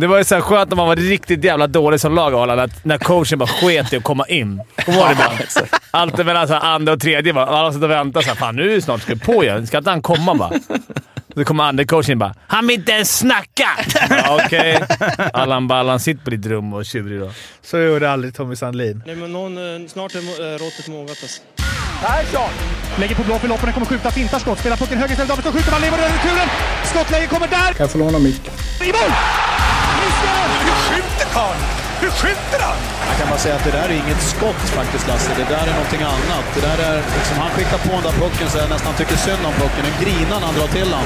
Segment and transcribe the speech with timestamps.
[0.00, 2.72] Det var ju så här skönt när man var riktigt jävla dålig som lag, Arland,
[2.82, 4.62] när coachen bara sket i att komma in.
[4.84, 5.78] Kommer du ihåg det?
[5.90, 7.32] Alltid mellan så här andra och tredje.
[7.32, 8.36] Bara, alla satt och väntade såhär.
[8.36, 9.66] Fan, nu är det snart ska på igen.
[9.66, 10.52] Ska inte han komma bara?
[11.34, 13.68] Så kommer andra coachen in bara “Han vill inte ens snacka!”
[14.10, 14.82] ja, Okej.
[14.82, 15.26] Okay.
[15.32, 17.30] Allan Ballan, sitt på ditt rum och tjurig då.
[17.62, 19.02] Så gjorde aldrig Tommy Sandlin.
[19.06, 21.42] Nej, men någon, eh, snart är äh, råttet mogat alltså.
[22.02, 22.50] Persson!
[22.98, 25.70] Lägger på blå för loppen, kommer skjuta, fintar skott, spelar pucken höger istället, Davidsson skjuter,
[25.70, 26.48] man lever över returen!
[26.84, 27.72] Skottläge kommer där!
[27.72, 28.52] Kan jag få låna micken?
[28.82, 29.57] I mål!
[30.66, 31.62] Hur skjuter karln?
[32.00, 32.78] Hur skjuter han?
[33.08, 35.30] Jag kan bara säga att det där är inget skott faktiskt, Lasse.
[35.36, 36.44] Det där är någonting annat.
[36.54, 39.42] Det där är liksom, han skickar på den där pucken så jag nästan tycker synd
[39.46, 39.82] om pucken.
[39.88, 41.04] Den grinar när han drar till den.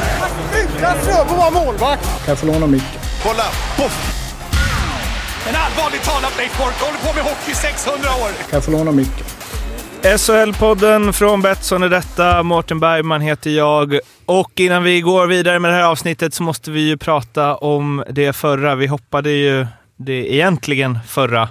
[0.62, 2.04] Utan Fröbo var målvakt!
[2.24, 3.00] Kan jag få låna micken?
[3.24, 3.46] Kolla!
[3.76, 3.96] Poff!
[5.48, 8.28] En allvarligt talat Leif Boork håller på med hockey i 600 år!
[8.28, 9.26] Kan jag få låna micken?
[10.02, 12.42] SHL-podden från Betsson är detta.
[12.42, 13.98] Mårten Bergman heter jag.
[14.34, 18.04] Och innan vi går vidare med det här avsnittet så måste vi ju prata om
[18.10, 18.74] det förra.
[18.74, 21.48] Vi hoppade ju det egentligen förra.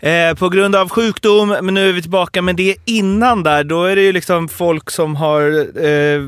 [0.00, 2.42] Eh, på grund av sjukdom, men nu är vi tillbaka.
[2.42, 5.42] Men det innan där, då är det ju liksom folk som har
[5.86, 6.22] eh,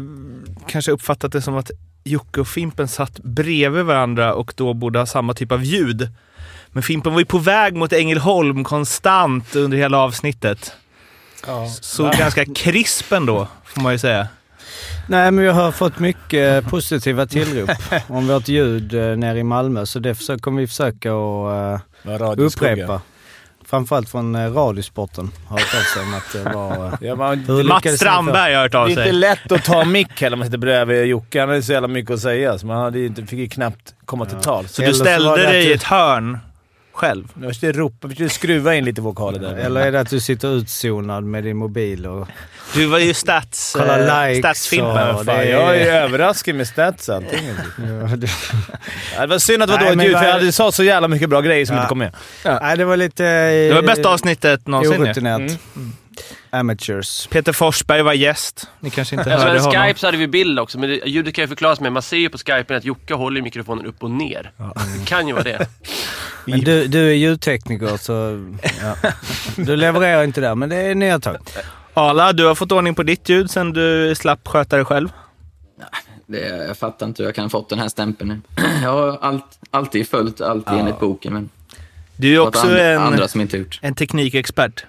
[0.68, 1.70] kanske uppfattat det som att
[2.04, 6.08] Jocke och Fimpen satt bredvid varandra och då borde ha samma typ av ljud.
[6.68, 10.72] Men Fimpen var ju på väg mot Ängelholm konstant under hela avsnittet.
[11.46, 11.68] Ja.
[11.80, 14.28] Så ganska krisp ändå, får man ju säga.
[15.08, 17.70] Nej, men vi har fått mycket positiva tillrop
[18.08, 23.00] om vårt ljud eh, nere i Malmö, så det kommer vi försöka att uh, upprepa.
[23.66, 26.98] Framförallt från uh, Radiosporten har hört av sig om att det var...
[27.00, 28.94] ja, man, Mats Strandberg har hört av sig.
[28.94, 31.40] Det är inte lätt att ta mick heller om man sitter bredvid Jocke.
[31.40, 34.26] Han hade så jävla mycket att säga, så man hade inte, fick ju knappt komma
[34.26, 34.68] till tal.
[34.68, 36.38] Så du ställde dig i ett hörn
[36.94, 37.28] själv?
[37.34, 39.54] Jag försökte ropa, försökte skruva in lite vokaler där.
[39.54, 42.28] Eller är det att du sitter utzonad med din mobil och...
[42.74, 43.76] Du var ju stats...
[43.78, 45.14] Kolla likes statsfilmen.
[45.14, 45.42] Och är...
[45.42, 47.24] Jag är överraskad med statsen.
[47.78, 48.30] ja, det...
[49.20, 51.40] det var synd att det var dåligt ljud, för jag sa så jävla mycket bra
[51.40, 51.82] grejer som ja.
[51.82, 52.14] inte kom med.
[52.44, 52.58] Ja.
[52.62, 53.24] Nej, det var lite...
[53.50, 55.02] Det var bästa avsnittet någonsin.
[55.02, 55.40] Orutinerat.
[55.40, 55.58] Mm.
[55.76, 55.92] Mm.
[56.50, 57.26] Amateurs.
[57.30, 58.68] Peter Forsberg var gäst.
[58.80, 59.82] Ni kanske inte hörde honom.
[59.82, 61.92] Skype så hade vi bild också, men ljudet kan ju förklaras med.
[61.92, 64.52] Man ser ju på Skype att Jocke håller mikrofonen upp och ner.
[64.56, 64.72] Ja.
[64.98, 65.66] Det kan ju vara det.
[66.46, 68.12] Men du, du är ljudtekniker så
[68.82, 69.10] ja.
[69.56, 71.36] du levererar inte där, men det är nya tag.
[71.94, 75.08] Arla, du har fått ordning på ditt ljud sen du slapp sköta det själv.
[76.26, 78.42] Det, jag fattar inte hur jag kan ha fått den här stämpeln.
[78.82, 80.78] Jag har allt, alltid följt allt ja.
[80.78, 81.48] enligt boken, men...
[82.16, 83.78] Du är också andra, en, andra som inte gjort.
[83.82, 84.84] en teknikexpert.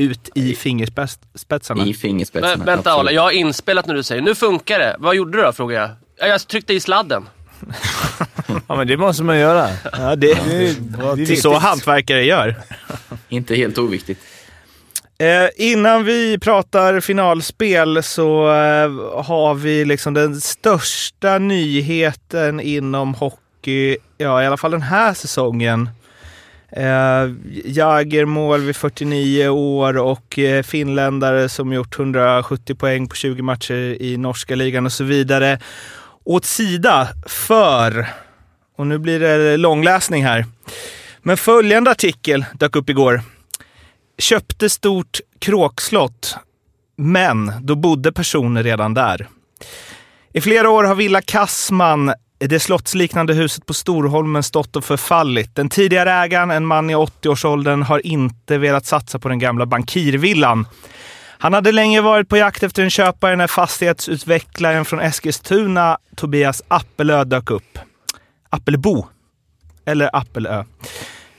[0.00, 1.84] Ut i fingerspetsarna.
[1.86, 4.96] I fingerspetsarna, Men, Vänta Arla, jag har inspelat när du säger nu funkar det.
[4.98, 5.80] Vad gjorde du då, frågar
[6.18, 6.28] jag.
[6.30, 7.28] Jag tryckte i sladden.
[8.68, 9.68] ja, men det måste man göra.
[9.92, 10.76] Ja, det, det,
[11.16, 12.54] det är så hantverkare gör.
[13.28, 14.18] Inte helt oviktigt.
[15.18, 23.96] Eh, innan vi pratar finalspel så eh, har vi liksom den största nyheten inom hockey,
[24.18, 25.88] ja i alla fall den här säsongen.
[26.72, 27.30] Eh,
[27.64, 34.16] Jagermål vid 49 år och eh, finländare som gjort 170 poäng på 20 matcher i
[34.16, 35.58] norska ligan och så vidare
[36.24, 38.06] åt sida för,
[38.76, 40.46] och nu blir det långläsning här,
[41.22, 43.22] men följande artikel dök upp igår.
[44.18, 46.36] Köpte stort kråkslott,
[46.96, 49.28] men då bodde personer redan där.
[50.32, 52.12] I flera år har Villa Kassman,
[52.46, 55.54] det slottsliknande huset på Storholmen, stått och förfallit.
[55.54, 60.66] Den tidigare ägaren, en man i 80-årsåldern, har inte velat satsa på den gamla bankirvillan.
[61.38, 67.24] Han hade länge varit på jakt efter en köpare när fastighetsutvecklaren från Eskilstuna, Tobias Appelö,
[67.24, 67.78] dök upp.
[68.50, 69.06] Appelbo.
[69.84, 70.64] Eller Appelö.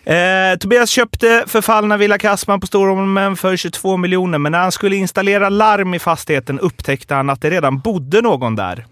[0.04, 4.96] Eh, Tobias köpte förfallna Villa Kassman på Storholmen för 22 miljoner, men när han skulle
[4.96, 8.86] installera larm i fastigheten upptäckte han att det redan bodde någon där.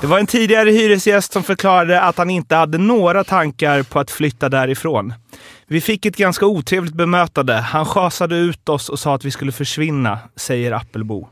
[0.00, 4.10] Det var en tidigare hyresgäst som förklarade att han inte hade några tankar på att
[4.10, 5.14] flytta därifrån.
[5.66, 7.54] Vi fick ett ganska otrevligt bemötande.
[7.54, 11.28] Han schasade ut oss och sa att vi skulle försvinna, säger Appelbo.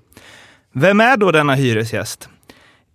[0.73, 2.29] Vem är då denna hyresgäst?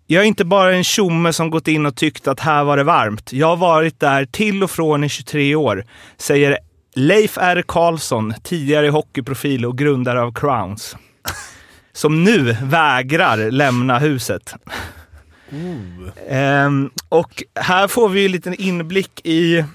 [0.08, 2.84] Jag är inte bara en tjomme som gått in och tyckt att här var det
[2.84, 3.34] varmt.
[3.34, 5.86] Jag har varit där till och från i 23 år,
[6.18, 6.58] säger
[6.96, 10.96] Leif R Karlsson, tidigare hockeyprofil och grundare av Crowns.
[11.94, 14.56] Som nu vägrar lämna huset.
[16.30, 19.66] Ehm, och här får vi en liten inblick i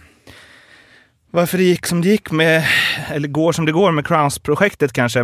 [1.30, 2.64] varför det gick som det gick med,
[3.08, 5.20] eller går som det går med Crowns-projektet kanske.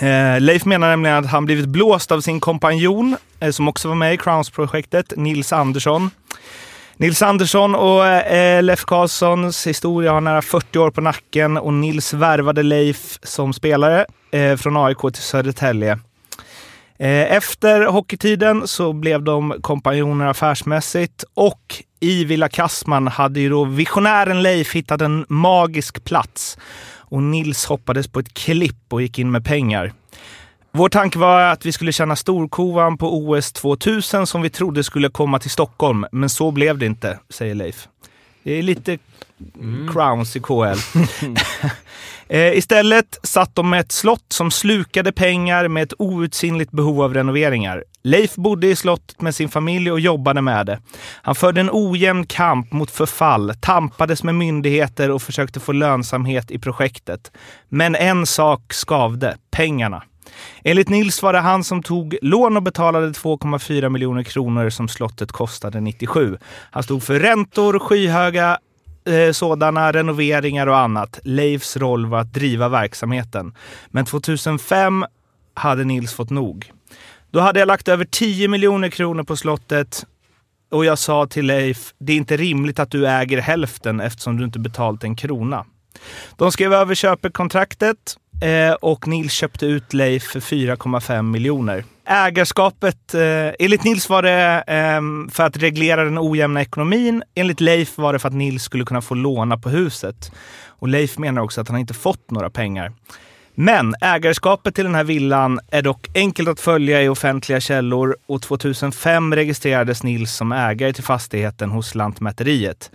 [0.00, 3.94] Eh, Leif menar nämligen att han blivit blåst av sin kompanjon, eh, som också var
[3.94, 6.10] med i Crowns-projektet, Nils Andersson.
[6.96, 12.14] Nils Andersson och eh, Leif Karlssons historia har nära 40 år på nacken och Nils
[12.14, 15.98] värvade Leif som spelare eh, från AIK till Södertälje.
[16.98, 23.64] Eh, Efter hockeytiden så blev de kompanjoner affärsmässigt och i Villa Kassman hade ju då
[23.64, 26.58] visionären Leif hittat en magisk plats
[26.96, 29.92] och Nils hoppades på ett klipp och gick in med pengar.
[30.72, 35.08] Vår tanke var att vi skulle känna storkovan på OS 2000 som vi trodde skulle
[35.08, 37.88] komma till Stockholm, men så blev det inte, säger Leif.
[38.42, 38.98] Det är lite
[39.92, 40.78] crowns i KL.
[42.28, 47.14] Eh, Istället satt de med ett slott som slukade pengar med ett outsinligt behov av
[47.14, 47.84] renoveringar.
[48.02, 50.80] Leif bodde i slottet med sin familj och jobbade med det.
[51.22, 56.58] Han förde en ojämn kamp mot förfall, tampades med myndigheter och försökte få lönsamhet i
[56.58, 57.32] projektet.
[57.68, 60.02] Men en sak skavde, pengarna.
[60.64, 65.32] Enligt Nils var det han som tog lån och betalade 2,4 miljoner kronor som slottet
[65.32, 66.38] kostade 97.
[66.70, 68.58] Han stod för räntor, skyhöga
[69.08, 71.20] eh, sådana, renoveringar och annat.
[71.22, 73.54] Leifs roll var att driva verksamheten.
[73.88, 75.04] Men 2005
[75.54, 76.72] hade Nils fått nog.
[77.30, 80.06] Då hade jag lagt över 10 miljoner kronor på slottet
[80.70, 84.44] och jag sa till Leif, det är inte rimligt att du äger hälften eftersom du
[84.44, 85.64] inte betalt en krona.
[86.36, 91.84] De skrev över köpekontraktet eh, och Nils köpte ut Leif för 4,5 miljoner.
[92.06, 93.20] Ägarskapet, eh,
[93.58, 97.22] enligt Nils var det eh, för att reglera den ojämna ekonomin.
[97.34, 100.32] Enligt Leif var det för att Nils skulle kunna få låna på huset.
[100.66, 102.92] Och Leif menar också att han inte fått några pengar.
[103.54, 108.42] Men ägarskapet till den här villan är dock enkelt att följa i offentliga källor och
[108.42, 112.90] 2005 registrerades Nils som ägare till fastigheten hos Lantmäteriet.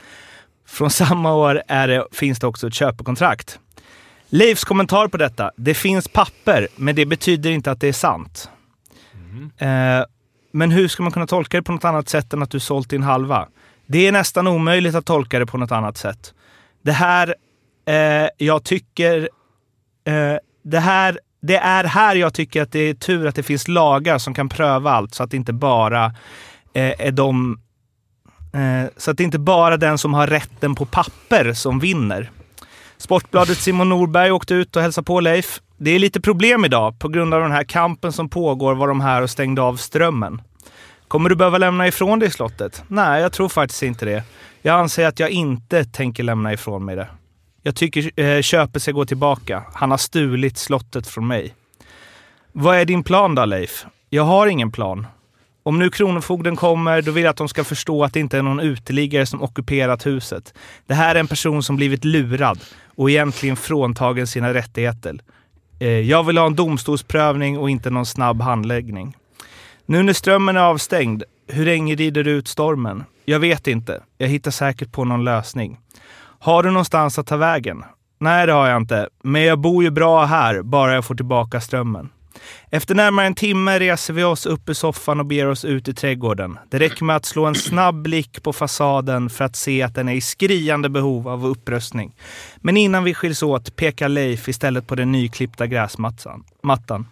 [0.68, 3.60] Från samma år är det, finns det också ett köpekontrakt.
[4.30, 5.52] Leifs kommentar på detta.
[5.56, 8.50] Det finns papper, men det betyder inte att det är sant.
[9.58, 10.06] Eh,
[10.52, 12.90] men hur ska man kunna tolka det på något annat sätt än att du sålt
[12.90, 13.48] din halva?
[13.86, 16.34] Det är nästan omöjligt att tolka det på något annat sätt.
[16.82, 17.36] Det här,
[17.86, 19.30] eh, jag tycker,
[20.08, 23.68] eh, det här, det är här jag tycker att det är tur att det finns
[23.68, 26.06] lagar som kan pröva allt så att det inte bara
[26.74, 27.60] eh, är de
[28.54, 32.32] Eh, Så att det inte bara den som har rätten på papper som vinner.
[33.02, 35.62] Sportbladet Simon Norberg åkte ut och hälsade på Leif.
[35.78, 37.00] Det är lite problem idag.
[37.00, 40.42] På grund av den här kampen som pågår var de här och stängde av strömmen.
[41.08, 42.84] Kommer du behöva lämna ifrån dig slottet?
[42.88, 44.24] Nej, jag tror faktiskt inte det.
[44.62, 47.08] Jag anser att jag inte tänker lämna ifrån mig det.
[47.62, 49.64] Jag tycker eh, köpet ska gå tillbaka.
[49.74, 51.56] Han har stulit slottet från mig.
[52.52, 53.86] Vad är din plan då, Leif?
[54.10, 55.08] Jag har ingen plan.
[55.64, 58.42] Om nu Kronofogden kommer, då vill jag att de ska förstå att det inte är
[58.42, 60.54] någon uteliggare som ockuperat huset.
[60.88, 62.60] Det här är en person som blivit lurad
[63.00, 65.20] och egentligen fråntagen sina rättigheter.
[65.80, 69.18] Eh, jag vill ha en domstolsprövning och inte någon snabb handläggning.
[69.86, 73.04] Nu när strömmen är avstängd, hur länge rider du ut stormen?
[73.26, 74.02] Jag vet inte.
[74.18, 75.80] Jag hittar säkert på någon lösning.
[76.40, 77.84] Har du någonstans att ta vägen?
[78.18, 79.10] Nej, det har jag inte.
[79.24, 82.10] Men jag bor ju bra här, bara jag får tillbaka strömmen.
[82.70, 85.94] Efter närmare en timme reser vi oss upp ur soffan och beger oss ut i
[85.94, 86.58] trädgården.
[86.70, 90.10] Det räcker med att slå en snabb blick på fasaden för att se att den
[90.10, 92.16] är i skriande behov av upprustning.
[92.58, 96.44] Men innan vi skiljs åt pekar Leif istället på den nyklippta gräsmattan.
[96.64, 97.08] mattan.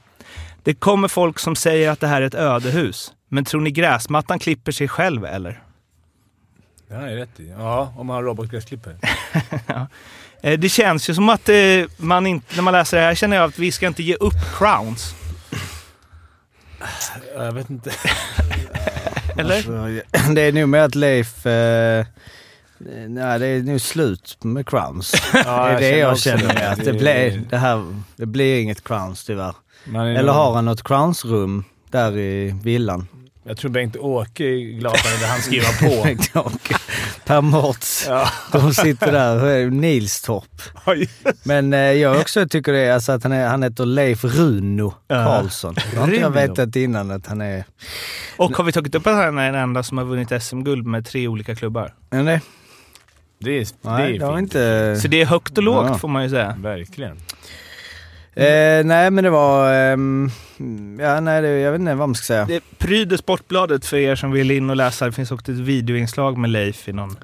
[0.64, 3.14] Det kommer folk som säger att det här är ett ödehus.
[3.30, 5.64] Men tror ni gräsmattan klipper sig själv eller?
[6.88, 7.54] Det har jag rätt i.
[7.58, 8.98] Ja, om man har robotgräsklippare.
[10.42, 11.56] Eh, Det känns ju som att eh,
[11.98, 14.34] man inte, när man läser det här känner jag att vi ska inte ge upp
[14.58, 15.16] crowns.
[16.80, 17.92] Ja, Jag vet inte.
[19.38, 19.56] Eller?
[19.56, 21.46] Alltså, det är nog med att Leif...
[21.46, 22.06] Eh,
[23.08, 25.12] nej, det är nog slut med crowns.
[25.34, 26.54] det är det jag känner det.
[26.54, 26.72] med.
[26.72, 29.56] Att det, blir, det, här, det blir inget crowns tyvärr.
[29.96, 33.08] Eller har han något crownsrum där i villan?
[33.44, 36.24] Jag tror Bengt-Åke är glad för det han skriver på.
[37.26, 38.10] Per Mårts.
[38.52, 39.70] De sitter där.
[39.70, 40.62] Nilstorp.
[41.44, 44.94] Men eh, jag också tycker det är alltså att han, är, han heter Leif Runo
[45.10, 45.74] Karlsson.
[45.92, 47.64] Det har inte jag vetat innan att han är...
[48.38, 51.06] Och har vi tagit upp att han är den enda som har vunnit SM-guld med
[51.06, 51.94] tre olika klubbar?
[52.10, 52.42] Men det,
[53.40, 54.44] Det är, det nej, är det har fint.
[54.56, 55.00] inte...
[55.02, 55.98] Så det är högt och lågt Ja.
[55.98, 56.56] får man ju säga.
[56.60, 57.18] Verkligen.
[58.38, 59.74] Eh, nej men det var...
[59.74, 60.32] ehm,
[61.00, 62.46] ja, nej, det, jag vet inte vad man ska säga.
[62.46, 65.06] Det pryder Sportbladet för er som vill in och läsa.
[65.06, 67.18] Det finns också ett videoinslag med Leif i någon.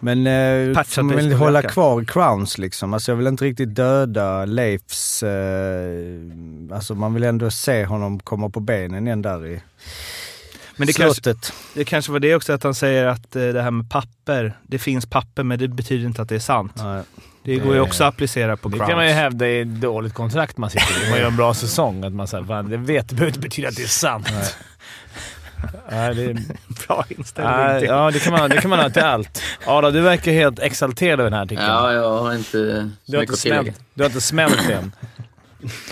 [0.00, 2.94] Men eh, Patchat man vill hålla kvar Crowns liksom.
[2.94, 5.22] Alltså jag vill inte riktigt döda Leifs...
[5.22, 6.20] Eh,
[6.72, 9.60] alltså man vill ändå se honom komma på benen igen där i
[10.76, 11.52] Men det kanske, slottet.
[11.74, 14.78] det kanske var det också att han säger att eh, det här med papper, det
[14.78, 16.72] finns papper men det betyder inte att det är sant.
[16.76, 17.02] Nej.
[17.44, 18.88] Det går ju också att applicera på Det Crowns.
[18.88, 21.10] kan man ju hävda i ett dåligt kontrakt man sitter i.
[21.10, 22.04] Man gör en bra säsong.
[22.04, 24.32] Att man säger fan, det vet, det behöver inte betyda att det är sant.
[25.90, 26.34] Nej, det är,
[26.86, 29.42] Bra inställning nej, ja, det kan, man, det kan man ha till allt.
[29.64, 31.68] Ada, du verkar helt exalterad över den här artikeln.
[31.68, 34.92] Ja, jag har inte så du, har inte smält, du har inte smält än.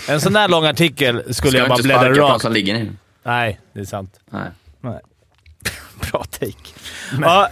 [0.09, 2.41] En sån där lång artikel skulle Ska jag bara inte bläddra sparka på han rakt.
[2.41, 2.91] som ligger ner.
[3.23, 4.19] Nej, det är sant.
[4.29, 4.49] Nej.
[6.11, 6.53] Bra take.
[7.21, 7.49] Ja,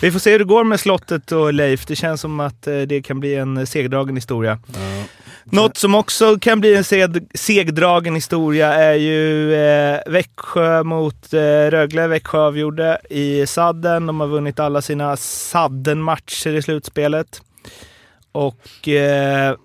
[0.00, 1.86] vi får se hur det går med slottet och Leif.
[1.86, 4.58] Det känns som att eh, det kan bli en segdragen historia.
[5.44, 11.40] Något som också kan bli en seg segdragen historia är ju eh, Växjö mot eh,
[11.70, 12.06] Rögle.
[12.06, 14.06] Växjö avgjorde i sadden.
[14.06, 17.42] De har vunnit alla sina sadden-matcher i slutspelet.
[18.32, 19.56] Och eh,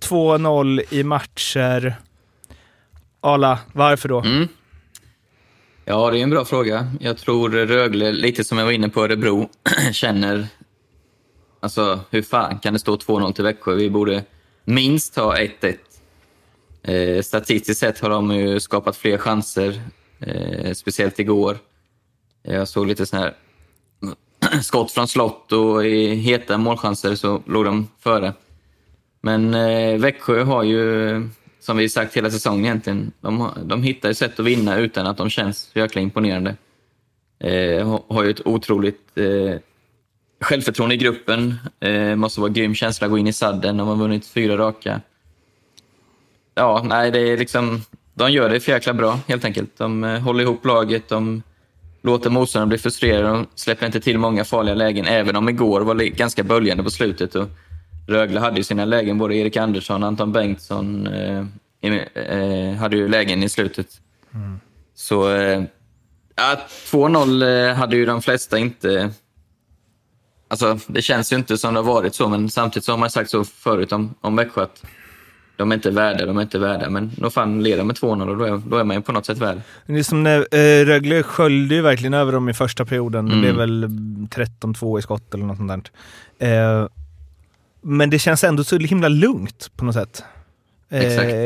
[0.00, 1.96] 2-0 i matcher.
[3.20, 4.20] Ala, varför då?
[4.20, 4.48] Mm.
[5.90, 6.86] Ja, det är en bra fråga.
[7.00, 9.48] Jag tror Rögle, lite som jag var inne på Örebro,
[9.92, 10.46] känner...
[11.60, 13.74] Alltså, hur fan kan det stå 2-0 till Växjö?
[13.74, 14.24] Vi borde
[14.64, 15.76] minst ha 1-1.
[16.82, 19.82] Eh, statistiskt sett har de ju skapat fler chanser,
[20.20, 21.58] eh, speciellt igår.
[22.42, 23.34] Jag såg lite sån här
[24.62, 28.32] skott från slott och i heta målchanser så låg de före.
[29.20, 31.28] Men eh, Växjö har ju,
[31.60, 35.16] som vi sagt hela säsongen egentligen, de, de hittar ju sätt att vinna utan att
[35.16, 36.56] de känns så jäkla imponerande.
[37.40, 39.60] Eh, har- ju ett otroligt eh,
[40.40, 41.54] självförtroende i gruppen.
[41.80, 43.76] Eh, måste vara grym känsla att gå in i sadden.
[43.76, 45.00] De har vunnit fyra raka.
[46.54, 47.80] Ja, nej, det är liksom...
[48.14, 49.70] De gör det för jäkla bra, helt enkelt.
[49.78, 51.42] De eh, håller ihop laget, de
[52.02, 53.28] låter motståndarna bli frustrerade.
[53.28, 57.34] De släpper inte till många farliga lägen, även om igår var ganska böljande på slutet.
[57.34, 57.48] Och
[58.08, 61.44] Rögle hade ju sina lägen, både Erik Andersson och Anton Bengtsson eh,
[61.80, 63.86] eh, hade ju lägen i slutet.
[64.94, 65.62] Så eh,
[66.36, 66.56] ja,
[66.92, 69.10] 2-0 eh, hade ju de flesta inte...
[70.50, 73.10] Alltså, det känns ju inte som det har varit så, men samtidigt så har man
[73.10, 74.84] sagt så förut om, om Växjö att
[75.56, 76.90] de är inte värda, de är inte värda.
[76.90, 79.12] Men då fan leder de med 2-0 och då är, då är man ju på
[79.12, 79.60] något sätt värd.
[79.86, 83.26] Det är som när eh, Rögle sköljde ju verkligen över dem i första perioden.
[83.26, 83.40] Det Mm.
[83.42, 85.90] blev väl 13-2 i skott eller något sånt
[86.38, 86.80] där.
[86.82, 86.88] Eh,
[87.80, 90.24] men det känns ändå så himla lugnt på något sätt.
[90.90, 91.00] Eh,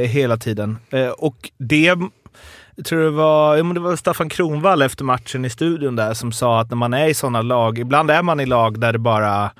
[0.09, 0.79] hela tiden.
[0.91, 1.83] Eh, och det
[2.77, 6.15] jag tror det var, ja, men det var Staffan Kronvall efter matchen i studion där
[6.15, 8.93] som sa att när man är i sådana lag, ibland är man i lag där
[8.93, 9.51] det bara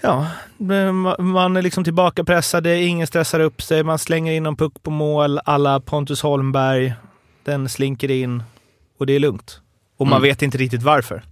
[0.00, 0.26] Ja,
[0.58, 4.90] ma- man är liksom tillbakapressade, ingen stressar upp sig, man slänger in någon puck på
[4.90, 6.94] mål, alla Pontus Holmberg,
[7.44, 8.42] den slinker in
[8.98, 9.60] och det är lugnt.
[9.96, 10.28] Och man Mm.
[10.28, 11.22] vet inte riktigt varför.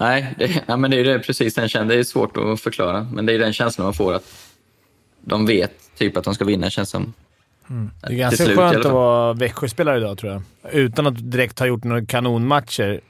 [0.00, 1.88] Nej, det, ja, men det är ju det, precis den känslan.
[1.88, 4.24] Det är svårt att förklara, men det är den känslan man får att
[5.20, 7.12] de vet typ att de ska vinna, känns som.
[8.02, 10.42] Det är ganska slut skönt att vara Växjöspelare idag, tror jag.
[10.74, 13.00] Utan att direkt ha gjort några kanonmatcher.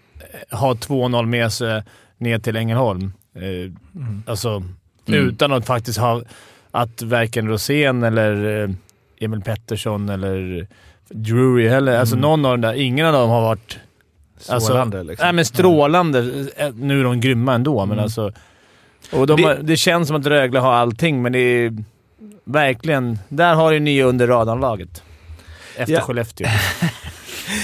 [0.50, 1.82] eh, Ha 2-0 med sig
[2.18, 3.12] ner till Ängelholm.
[3.34, 3.72] Eh,
[4.26, 4.62] Alltså,
[5.08, 5.28] Mm.
[5.28, 6.22] utan att faktiskt ha...
[6.70, 8.70] Att varken Rosén eller eh,
[9.20, 10.66] Emil Pettersson eller
[11.08, 11.98] Drury heller.
[12.00, 12.74] Alltså någon av dem där.
[12.74, 13.78] Ingen av dem har varit...
[14.48, 15.24] Alltså, Strålande, liksom.
[15.24, 16.46] Nej, men strålande.
[16.56, 18.32] Eh, Nu är de grymma ändå, men alltså...
[19.12, 21.76] Och de Det- det, det känns som att Rögle har allting, men det är
[22.44, 23.18] verkligen...
[23.28, 25.02] Där har du nya under radarlaget.
[25.76, 26.00] Efter Ja.
[26.00, 26.46] Skellefteå.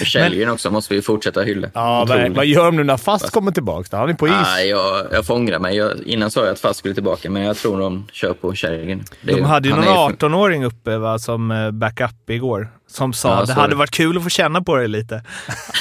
[0.04, 1.68] Källgren också måste vi fortsätta hylla.
[1.75, 3.88] Ja, ver- vad gör de nu när Fast kommer tillbaka?
[3.90, 4.35] Då har ni på is.
[4.47, 5.76] Nej, jag, jag får ångra mig.
[5.76, 9.04] Jag, innan sa jag att Fast skulle tillbaka, men jag tror de kör på Källgren.
[9.26, 12.68] Är- De hade ju han någon är ju- 18-åring uppe va, som eh, backup igår.
[12.90, 15.23] Som sa Ja, att det hade varit kul att få känna på det lite.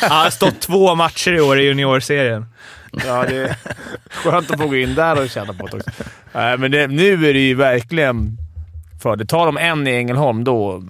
[0.02, 2.46] Han har stått två matcher i år i juniorserien.
[3.06, 3.56] Ja, det är
[4.10, 5.90] skönt att få gå in där och känna på det också.
[6.34, 8.38] Nej, men det, nu är det ju verkligen
[9.04, 9.26] för det.
[9.26, 10.84] Tar de en i Ängelholm då...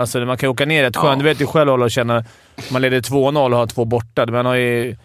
[0.00, 1.12] Alltså man kan ju åka ner rätt skönt.
[1.12, 1.22] Ja.
[1.22, 2.24] Du vet ju själv att känna...
[2.72, 4.26] Man leder 2-0 och har två borta.
[4.26, 4.96] Man har ju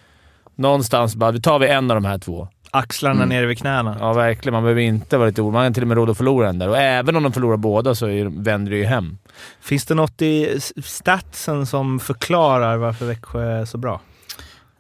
[0.56, 2.48] någonstans bara, vi tar vi en av de här två.
[2.72, 3.30] Axlarna Mm.
[3.30, 3.98] nere vid knäna.
[4.00, 4.54] Ja, verkligen.
[4.54, 5.54] Man behöver inte vara lite orolig.
[5.54, 6.70] Man har till och med råd att förlora den där.
[6.70, 9.18] Och även om de förlorar båda så är, vänder det ju hem.
[9.62, 14.02] Finns det något i statsen som förklarar varför Växjö är så bra?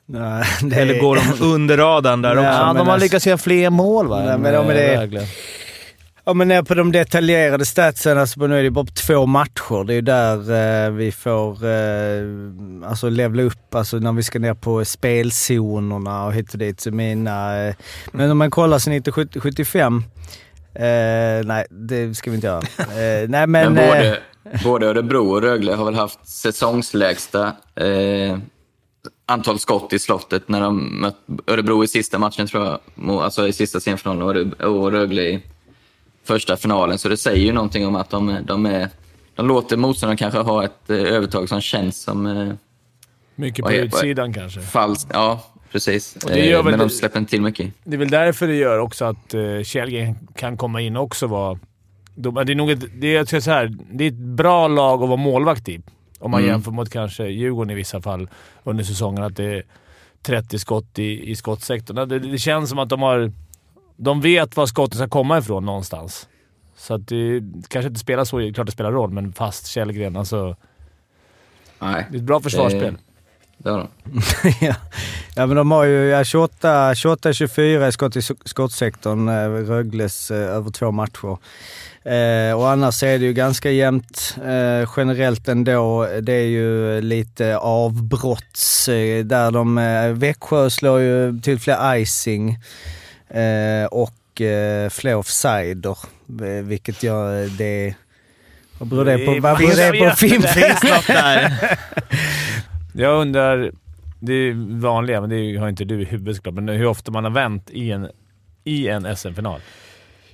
[0.05, 2.59] Nej, det Eller går de under radarn där Nej, också?
[2.59, 4.23] Ja, men de har lyckats göra fler mål va?
[4.25, 5.27] Nej, men de är eh, det-.
[6.27, 9.83] Ja men ner på de detaljerade statsen, alltså nu är det bara två matcher.
[9.83, 14.39] Det är ju där eh, vi får eh, alltså levla upp, alltså när vi ska
[14.39, 16.81] ner på spelzonerna och hit och dit.
[16.81, 17.75] Så mina, eh,
[18.11, 20.03] men om man kollar sen 1975,
[20.73, 20.81] eh,
[21.45, 22.61] nej det ska vi inte göra.
[22.79, 23.73] Eh, nej men...
[23.73, 24.19] Men eh, både,
[24.63, 28.37] både Örebro och Rögle har väl haft säsongslägsta eh,
[29.25, 31.17] antal skott i slottet när de mött
[31.47, 32.79] Örebro i sista matchen, tror jag.
[33.21, 35.41] Alltså i sista semifinalen och Rögle i
[36.25, 36.97] första finalen.
[36.97, 38.89] Så det säger ju någonting om att de, de, är,
[39.35, 42.53] de låter motståndaren kanske ha ett eh, övertag som känns som eh,
[43.35, 44.59] Mycket på är- utsidan kanske.
[44.61, 45.09] falskt.
[45.13, 46.15] Ja, precis.
[46.15, 47.73] Och det gör Eh, Men de släpper inte till mycket.
[47.83, 51.27] Det är väl därför det gör också att uh, Källgren kan komma in och också
[51.27, 51.59] vara...
[52.15, 54.67] De, det är nog ett, det, är, jag ska säga här, det är ett bra
[54.67, 55.81] lag att vara målvakt i.
[56.19, 56.51] Om man Mm.
[56.51, 58.29] jämför mot kanske Djurgården i vissa fall
[58.63, 59.23] under säsongen.
[59.23, 59.63] Att det är
[60.21, 62.09] 30 skott i, i skottsektorn.
[62.09, 63.31] Det, det känns som att de har...
[63.95, 66.27] De vet var skotten ska komma ifrån någonstans.
[66.77, 70.55] Så att det kanske inte spelar så, klart det spelar roll, men fast Källgren, alltså...
[71.79, 72.07] Nej.
[72.11, 72.93] Det är ett bra försvarsspel.
[72.93, 72.97] Det,
[73.57, 73.89] det har de.
[75.35, 75.45] ja.
[75.45, 80.71] men de har ju ja, 28, 28-24 i skott i skottsektorn, eh, Rögles eh, över
[80.71, 81.37] två matcher.
[82.03, 86.07] Eh, och annars är det ju ganska jämnt eh, generellt ändå.
[86.21, 89.77] Det är ju lite avbrotts eh, där de...
[89.77, 92.57] Eh, Växjö slår ju till fler icing eh,
[93.91, 95.97] och eh, fler offsider,
[96.41, 97.95] eh, vilket gör det...
[98.79, 99.39] Vad beror det på?
[99.39, 100.49] Vad beror det på Fimpen?
[102.97, 103.71] Jag undrar,
[104.19, 107.23] det är vanliga, men det har inte du i huvudet såklart, men hur ofta man
[107.23, 108.09] har vänt i en,
[108.63, 109.61] i en SM-final.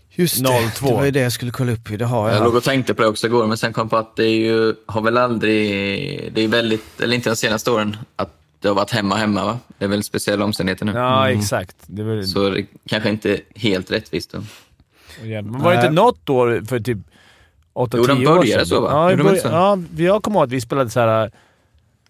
[0.09, 0.87] Just det, 0-2.
[0.87, 1.89] det var ju det jag skulle kolla upp.
[1.99, 2.37] Det har jag.
[2.37, 4.25] Jag låg och tänkte på det också igår, men sen kom jag på att det
[4.25, 8.67] är ju, har väl aldrig, det är väldigt, eller inte de senaste åren, att det
[8.67, 9.59] har varit hemma hemma va?
[9.77, 10.91] Det är väl speciella omständigheter nu.
[10.91, 11.75] Ja, exakt.
[11.85, 14.43] Det var, Så det kanske inte är helt rättvist då.
[15.23, 16.97] men var det inte något år för typ
[17.73, 18.65] 8-10 Jo, de år började sedan?
[18.65, 18.89] så, va?
[18.91, 20.01] Ja, i Gjorde de början, inte så?
[20.01, 21.31] ja, jag kommer ihåg att vi spelade så här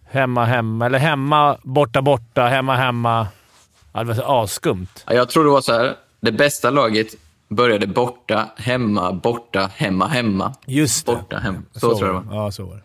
[0.05, 3.27] hemma, hemma, eller hemma, borta, borta, hemma, hemma.
[3.93, 5.03] Ja, det var så asskumt.
[5.07, 7.07] Ja, Jag tror det var så här, det bästa laget
[7.49, 10.53] började borta, hemma, borta, hemma, hemma.
[10.65, 11.11] Just det.
[11.15, 11.61] Borta, hemma.
[11.71, 12.35] Så, tror jag det var.
[12.43, 12.81] Ja, så var det.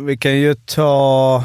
[0.00, 1.44] Vi kan ju ta...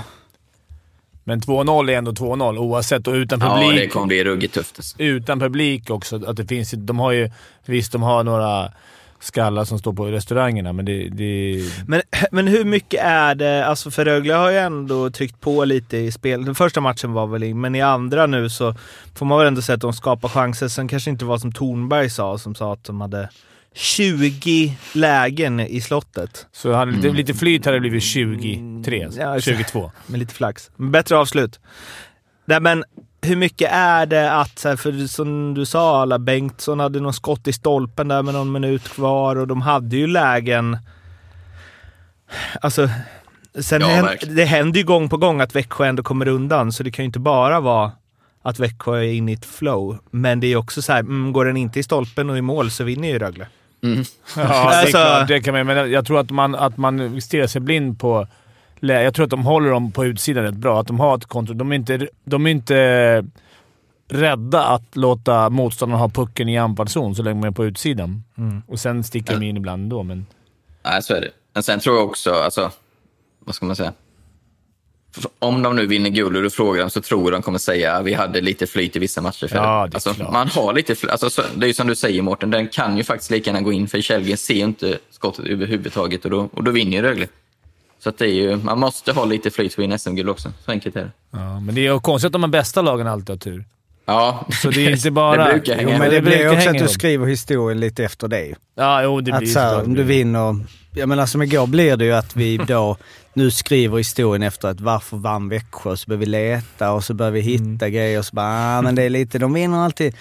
[1.24, 3.80] Men 2-0 är ändå 2-0 oavsett och utan Ja, publik.
[3.82, 4.74] det kommer bli ruggigt tufft.
[4.78, 4.96] Alltså.
[4.98, 6.26] utan publik också.
[6.28, 7.30] Att det finns, de har ju,
[7.66, 8.72] visst, de har några
[9.20, 11.10] skallar som står på restaurangerna, men det...
[11.10, 12.02] det Men,
[12.32, 16.12] men hur mycket är det, alltså för Rögle har ju ändå tryckt på lite i
[16.12, 16.46] spel.
[16.46, 18.76] Den första matchen var väl in, men i andra nu så
[19.16, 20.68] får man väl ändå säga att de skapar chanser.
[20.68, 23.30] Sen kanske inte var som Tornberg sa, som sa att de hade
[23.76, 26.46] 20 lägen i slottet.
[26.52, 29.58] så hade det lite flyt hade det blivit 23, Ja, exakt.
[29.58, 29.92] 22.
[30.08, 30.72] Med lite flax.
[30.76, 31.60] Men bättre avslut.
[32.46, 32.84] Nej, men
[33.22, 37.54] hur mycket är det att, för som du sa, alla Bengtsson hade någon skott i
[37.54, 40.78] stolpen där med någon minut kvar och de hade ju lägen.
[42.62, 42.90] Alltså,
[43.60, 44.36] sen Ja, hän- verkligen.
[44.36, 47.08] det händer ju gång på gång att Växjö ändå kommer undan, så det kan ju
[47.08, 47.92] inte bara vara
[48.44, 49.98] att Växjö är inne i ett flow.
[50.12, 52.72] Men det är också så här, mm, går den inte i stolpen och i mål
[52.72, 53.48] så vinner ju Rögle.
[54.36, 55.28] Ja, det är Alltså- klart.
[55.28, 58.28] Det kan man, men jag tror att man, att man stirrar sig blind på...
[58.80, 60.80] lä- Jag tror att de håller dem på utsidan rätt bra.
[60.82, 61.58] Att de har ett kontroll.
[61.58, 63.26] De är inte, de är inte
[64.10, 68.24] rädda att låta motståndaren ha pucken i anfallszon så länge de är på utsidan.
[68.68, 70.26] Och sen sticker de in ibland då, men...
[70.84, 71.30] Nej, så är det.
[71.54, 72.72] Men sen tror jag också, alltså,
[73.46, 73.94] vad ska man säga?
[75.40, 77.94] Om de nu vinner guld och du frågar dem så tror jag de kommer säga
[77.94, 79.48] att vi hade lite flyt i vissa matcher.
[79.48, 81.12] För Ja, det alltså, man har lite flyt.
[81.12, 83.62] Alltså, så, det är ju som du säger Mårten, den kan ju faktiskt lika gärna
[83.62, 87.02] gå in för Källgren ser ju inte skottet överhuvudtaget och då, och då vinner ju
[87.04, 87.28] Rögle.
[88.04, 90.52] Så att det är ju, man måste ha lite flyt för att vinna SM-guld också.
[90.66, 91.12] Så enkelt är det.
[91.32, 93.66] Ja, men det är ju konstigt att de bästa lagen alltid har tur.
[94.06, 95.46] Ja, Så det är inte bara...
[95.46, 96.92] det brukar hänga Jo, men det blir brukar ju också att du ihop.
[96.92, 98.54] skriver historien lite efter det.
[98.76, 100.60] Ja, jo, det blir Att så här, om du vinner...
[100.94, 102.98] Jag menar som igår blir det ju att vi då
[103.34, 105.98] nu skriver historien efter att varför vann Växjö?
[105.98, 108.96] Så börjar vi leta och så börjar vi hitta grejer och så bara, ah, men
[108.96, 110.16] det är lite, de vinner alltid.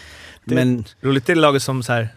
[0.44, 2.08] Men Roligt är det laget som så här,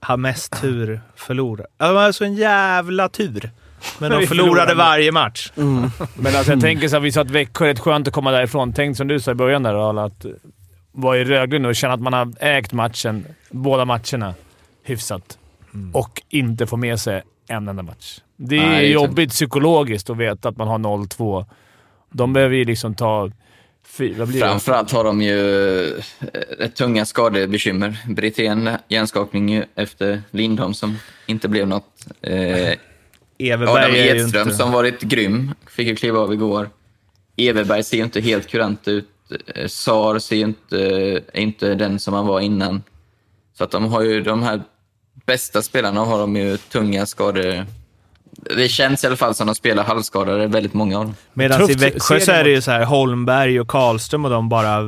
[0.00, 1.66] har mest tur förlorar.
[1.76, 3.50] De har alltså en jävla tur.
[3.98, 5.52] Men de förlorade varje match.
[5.54, 8.30] Men alltså, jag tänker så här, vi sa att Växjö är rätt skönt att komma
[8.30, 8.72] därifrån.
[8.72, 10.26] Tänk som du sa i början där, Arla, att
[10.92, 14.34] vara i Rögle nu och känna att man har ägt matchen, båda matcherna,
[14.82, 15.38] hyfsat.
[15.92, 18.20] Och inte få med sig en enda match.
[18.36, 21.46] Det är Nej, det är jobbigt psykologiskt att veta att man har 0-2.
[22.10, 23.30] De behöver ju liksom ta...
[23.86, 24.46] Fy, vad blir det?
[24.46, 25.94] Framförallt har de ju eh,
[26.58, 27.98] rätt tunga skadebekymmer.
[28.08, 32.06] Brithén hjärnskakning efter Lindholm som inte blev något.
[32.20, 32.34] Eh,
[33.38, 34.54] Everberg Adam Edström inte...
[34.54, 36.70] som varit grym, fick ju kliva av igår.
[37.36, 39.08] Everberg ser ju inte helt kurant ut.
[39.54, 40.78] Eh, Sar ser ju inte,
[41.32, 42.82] är inte den som han var innan.
[43.58, 44.62] Så att de har ju de här
[45.26, 47.66] bästa spelarna har de ju tunga skador.
[48.56, 51.14] Det känns i alla fall som de spelar halvskadade, väldigt många av dem.
[51.32, 54.78] Medan i Växjö så är det ju så här Holmberg och Karlström och de bara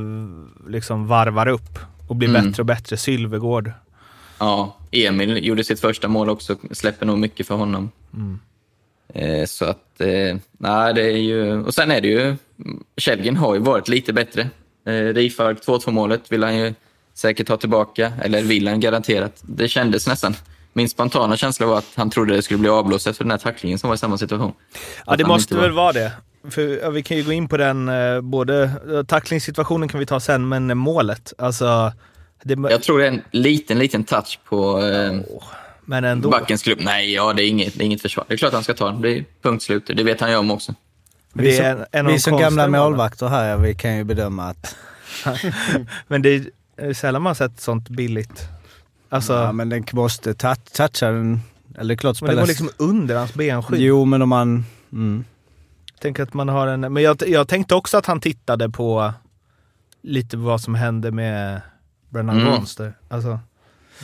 [0.69, 1.79] liksom varvar upp
[2.09, 2.45] och blir Mm.
[2.51, 2.97] bättre och bättre.
[2.97, 3.71] Sylvegård.
[4.39, 7.91] Ja, Emil gjorde sitt första mål också, släpper nog mycket för honom.
[9.15, 11.63] Eh, så att, eh, nej det är ju...
[11.65, 12.37] Och sen är det ju,
[12.97, 14.49] Källgren har ju varit lite bättre.
[14.87, 16.75] Eh, Rifalk 2-2 målet vill han ju
[17.15, 19.33] säkert ta tillbaka, eller vill han garanterat.
[19.43, 20.35] Det kändes nästan.
[20.73, 23.79] Min spontana känsla var att han trodde det skulle bli avblåst efter den här tacklingen
[23.79, 24.53] som var i samma situation.
[25.07, 26.13] Ja, Att det måste inte väl var- vara det.
[26.51, 30.07] För, ja, vi kan ju gå in på den, eh, både eh, tacklingssituationen kan vi
[30.07, 31.33] ta sen, men målet.
[31.39, 31.93] Alltså,
[32.45, 35.21] det, Jag tror det är en liten, liten touch på eh,
[35.85, 36.31] men ändå.
[36.31, 36.79] backens klubb.
[36.83, 38.25] Nej, ja, det är, inget, det är inget försvar.
[38.29, 39.01] Det är klart han ska ta den.
[39.03, 39.91] Det är punkt slut.
[39.97, 40.75] Det vet han ju om också.
[41.35, 43.97] Vi det är som, en, en vi de som gamla målvakter här, ja, vi kan
[43.97, 44.77] ju bedöma att
[46.09, 46.45] Men det är
[46.77, 48.49] är sällan man sett sånt billigt.
[49.09, 51.41] Alltså, ja, men den måste tou- toucha den.
[51.75, 53.81] Eller det är klart men det går liksom under hans benskydd.
[53.81, 54.65] Jo, men om man...
[54.93, 55.25] Mm.
[56.01, 56.81] Tänker att man har en...
[56.81, 59.13] Men jag, jag tänkte också att han tittade på
[60.03, 61.61] lite vad som hände med
[62.09, 62.53] Brennan Mm.
[62.53, 62.93] Gons där.
[63.09, 63.39] Alltså,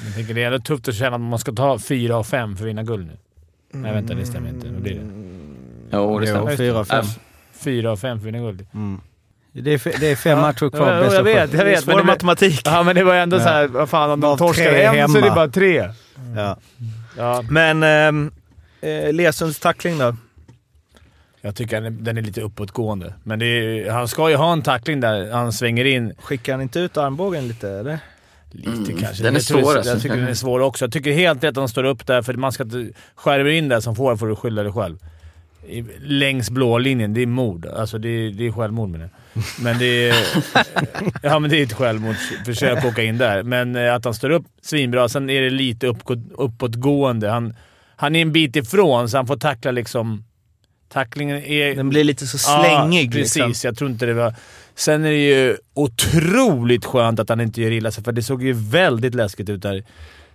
[0.04, 2.56] Jag tänker det är ändå tufft att känna att man ska ta fyra av fem
[2.56, 3.16] för att vinna guld nu.
[3.72, 4.14] Nej, vänta.
[4.14, 4.68] Det stämmer inte.
[4.68, 5.00] Vad blir det?
[5.92, 6.56] Jo, det Jo, stämmer.
[6.56, 6.98] fyra av fem.
[7.00, 7.06] Äh,
[7.60, 8.66] Fyra av fem för guld.
[9.52, 10.92] Det är, det är fem matcher kvar.
[10.92, 11.82] Ja, jag vet, jag vet.
[11.84, 12.62] svår Men matematik.
[12.64, 13.42] ja, men det var ändå Ja.
[13.42, 15.34] så här, vad fan om de torskar tre en så är det hemma.
[15.36, 15.90] bara tre.
[16.36, 16.56] Ja.
[17.16, 17.44] Ja.
[17.50, 18.32] Men ehm,
[18.80, 20.16] eh, Lesunds tackling då?
[21.40, 23.14] Jag tycker den är, den är lite uppåtgående.
[23.22, 26.62] Men det är, han ska ju ha en tackling där han svänger in Skickar han
[26.62, 27.98] inte ut armbågen lite eller?
[28.50, 29.22] lite Mm, kanske.
[29.22, 29.92] den är Jag svår, alltså.
[29.92, 30.84] Jag tycker den är svår också.
[30.84, 32.88] Jag tycker helt rätt att han står upp där, för man ska inte...
[33.14, 34.98] Skärmer in där som får får du skylla dig själv.
[36.00, 37.66] Längs blå linjen, det är mord.
[37.66, 39.44] Alltså det är, det är självmord menar jag.
[39.62, 40.14] Men det är...
[41.22, 43.42] ja, men det är ett självmordsförsök att åka in där.
[43.42, 45.08] Men eh, att han står upp svinbra.
[45.08, 47.28] Sen är det lite uppåt, uppåtgående.
[47.28, 47.54] Han,
[47.96, 50.24] han är en bit ifrån, så han får tackla liksom...
[50.92, 51.74] Tacklingen är...
[51.74, 53.36] Den blir lite så slängig Ja, precis.
[53.36, 53.68] liksom.
[53.68, 54.34] Jag tror inte det var...
[54.74, 58.42] Sen är det ju otroligt skönt att han inte gör illa sig, för det såg
[58.42, 59.84] ju väldigt läskigt ut där.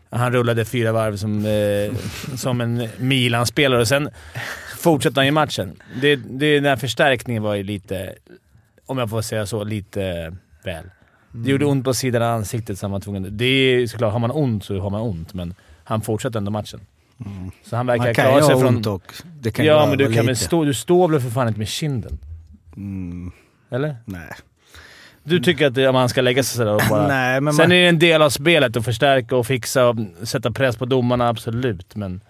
[0.10, 1.98] Han rullade fyra varv som, eh,
[2.38, 4.10] som en Milan-spelare och sen
[4.76, 5.82] fortsatte han ju matchen.
[6.02, 8.16] Det, det, den här förstärkningen var ju lite,
[8.86, 10.34] om jag får säga så, lite
[10.64, 10.86] väl.
[11.32, 13.38] Det gjorde ont på sidan av ansiktet så han var tvungen...
[13.38, 16.80] Det är såklart, har man ont så har man ont, men han fortsatte ändå matchen.
[17.64, 18.76] Så han verkar klara sig ha från...
[18.76, 20.64] ont och det kan ja, men du kan väl stå...
[20.64, 22.18] Du står väl för fan inte med kinden?
[22.76, 23.32] Mm,
[23.70, 23.96] Eller?
[24.06, 24.30] nej.
[25.24, 27.08] Du tycker att man ska lägga sig sådär och bara...
[27.08, 29.96] nej, men Sen man, är det en del av spelet att förstärka och fixa och
[30.24, 31.96] sätta press på domarna, absolut.
[31.96, 32.22] Men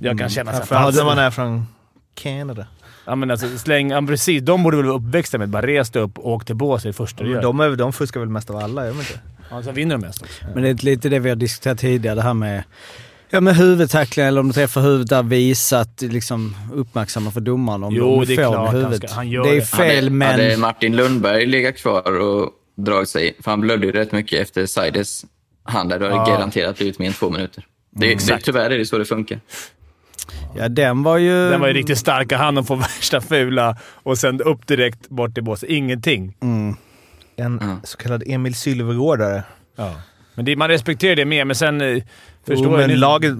[0.00, 0.64] jag kan känna såhär...
[0.64, 1.66] Framförallt när fan, man är från
[2.14, 2.66] Canada.
[3.06, 3.90] Ja men alltså, släng...
[3.90, 4.42] Ja, precis.
[4.42, 6.92] De borde väl vara uppväxta med att bara resa upp och åka till bås det
[6.92, 7.42] första du Men gör.
[7.42, 9.20] de, är, de fuskar väl mest av alla, gör de inte?
[9.50, 10.44] Ja, så vinner de mest också.
[10.54, 12.62] men det är lite det vi har diskuterat tidigare, det här med
[13.32, 17.84] Ja med huvudtackling eller om du träffar huvudet där, visa att liksom uppmärksamma för domaren
[17.84, 19.10] om Jo, de det är får klart med han huvudet.
[19.10, 19.66] ska- han gör det är det.
[19.66, 20.30] fel hade, men...
[20.30, 24.66] hade Martin Lundberg legat kvar och dragit sig, för han blödde ju rätt mycket efter
[24.66, 25.24] Saides
[25.62, 26.36] hand där, då hade det Ja.
[26.36, 27.66] garanterat blivit mer än två minuter.
[27.90, 28.44] Det, det, Exakt.
[28.44, 29.40] tyvärr är det så det funkar.
[30.56, 31.50] Ja den var ju...
[31.50, 35.34] Den var ju riktigt starka han och får värsta fula och sen upp direkt bort
[35.34, 35.68] till båset.
[35.70, 36.36] Ingenting.
[36.42, 36.76] Mm.
[37.36, 37.76] En Ja.
[37.84, 39.42] så kallad Emil Sylvegårdare.
[39.76, 39.94] Ja.
[40.34, 41.80] Men det, man respekterar det mer, men sen...
[41.80, 42.02] eh,
[42.46, 43.32] Förstår Jo, jag men ni- laget,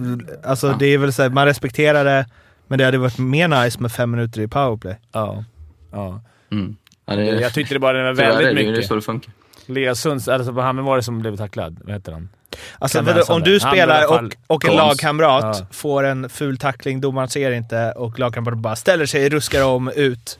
[0.43, 2.25] alltså det är väl så här, man respekterar det,
[2.67, 4.95] men det hade varit mer nice med fem minuter i powerplay.
[5.11, 5.43] Ja.
[5.91, 6.21] ja.
[6.51, 6.75] Mm.
[7.05, 8.87] Ja, det, Jag tyckte det bara det var är väldigt det ju mycket.
[8.87, 9.33] så det funkar.
[9.65, 11.79] Lea Sunds, alltså han var det som blev tacklad?
[11.83, 12.29] Vad heter han?
[12.79, 15.65] Alltså läsa om du spelar och, och en lagkamrat Ja.
[15.71, 20.39] får en ful tackling, domaren ser inte och lagkamraten bara ställer sig, ruskar om, ut.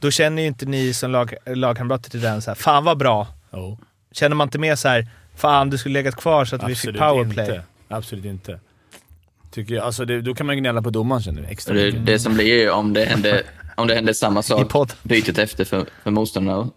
[0.00, 3.26] Då känner ju inte ni som lag, lagkamrater till den så här, fan vad bra.
[3.50, 3.78] Oh.
[4.12, 6.98] Känner man inte mer så här, fan du skulle legat kvar så att vi fick
[6.98, 7.46] powerplay.
[7.46, 7.62] inte.
[7.88, 8.60] Absolut inte.
[9.50, 9.84] Tycker jag.
[9.84, 12.54] Alltså det, då kan man gnälla på domaren känner jag extra det, det som blir
[12.54, 13.42] är ju om det händer,
[13.76, 16.70] om det händer samma sak bytet efter för, för motståndarna.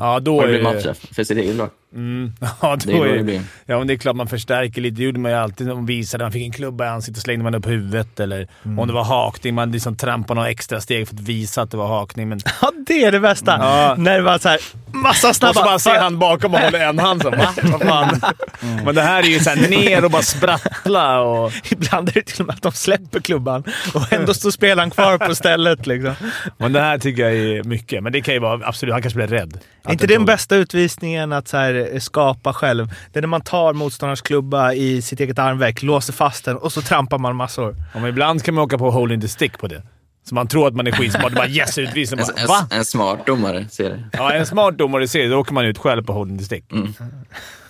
[0.00, 0.74] Ja, då Och är det blir det...
[0.74, 1.70] matcher för sitt eget lag.
[1.94, 3.40] Mm, ja, Det är då vad är det blir.
[3.66, 4.96] Ja, men det är klart man förstärker lite.
[4.96, 6.24] Det gjorde man ju alltid man visade.
[6.24, 8.20] Man fick en klubba i ansiktet slängde man upp huvudet.
[8.20, 8.78] Eller Mm.
[8.78, 11.76] om det var hakning, man liksom trampade några extra steg för att visa att det
[11.76, 12.28] var hakning.
[12.28, 13.56] Men Ja, det är det bästa!
[13.60, 13.94] Ja.
[13.98, 14.58] När det var så här,
[14.92, 15.64] massa och så snabba...
[15.64, 17.48] bara ser han bakom och håller en hand så va?
[17.62, 18.20] Vad fan?
[18.62, 18.84] Mm.
[18.84, 21.52] Men det här är ju såhär ner och bara sprattla och...
[21.70, 25.18] Ibland är det till och med att de släpper klubban och ändå står spelaren kvar
[25.18, 25.86] på stället.
[25.86, 26.14] Liksom.
[26.58, 28.02] Men det här tycker jag är mycket.
[28.02, 29.58] Men det kan ju vara absolut, han kanske blir rädd.
[29.84, 32.94] Är inte det den bästa utvisningen att så här, skapa själv?
[33.12, 36.72] Det är när man tar motståndarens klubba i sitt eget armveck, låser fast den och
[36.72, 37.76] så trampar man massor.
[37.94, 39.82] Ja, men ibland kan man åka på holding the stick på det.
[40.24, 41.32] Så man tror att man är skitsmart.
[41.32, 42.20] Bara yes, utvisning.
[42.20, 42.66] En, Bara, Va?
[42.70, 44.04] en, en smart domare ser det.
[44.12, 45.28] Ja, en smart domare ser det.
[45.28, 46.64] Då åker man ut själv på holding the stick.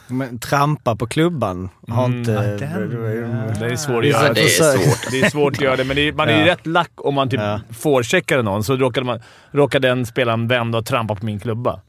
[0.06, 2.32] Men trampa på klubban har Mm, inte...
[3.60, 4.32] Det är svårt att göra.
[4.32, 5.10] det är svårt.
[5.10, 6.52] Det är svårt att göra det, men det är, man är ju Ja.
[6.52, 7.60] rätt lack om man typ Ja.
[7.70, 11.80] forecheckade någon, så råkade, man, råkade den spelaren vända och trampa på min klubba.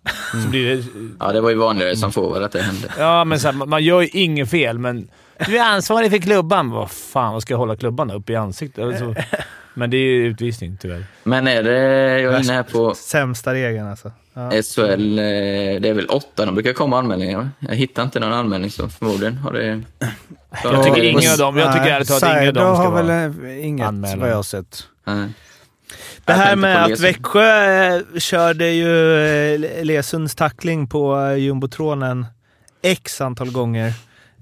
[0.44, 0.84] Så blir det,
[1.20, 2.88] Ja, det var ju vanligare som forward att det hände.
[3.00, 5.08] ja, men så här, man- man gör ju inget fel, men
[5.46, 6.70] du är ansvarig för klubban.
[6.70, 8.84] Vad fan, vad ska jag hålla klubban upp i ansiktet?
[8.86, 9.16] Alltså,
[9.74, 11.06] men det är ju utvisning tyvärr.
[11.24, 11.80] Men är det,
[12.22, 14.12] jag är inne här på Sämsta regeln alltså.
[14.34, 14.50] Ja.
[14.50, 15.24] SHL, eh,
[15.82, 17.50] det är väl åtta de brukar komma anmälningar?
[17.60, 19.82] Jag hittar inte någon anmälning så förmodligen har det...
[20.64, 23.36] Jag tycker ingen av dem, jag tycker ärligt talat ingen av dem ska har väl
[23.46, 24.20] eh, inget anmälan.
[24.20, 24.88] vad jag har sett.
[25.06, 25.30] Nej.
[26.26, 27.00] Det här med att.
[27.00, 32.26] Växjö eh, körde ju Lesunds tackling på jumbotronen
[32.82, 33.94] x antal gånger.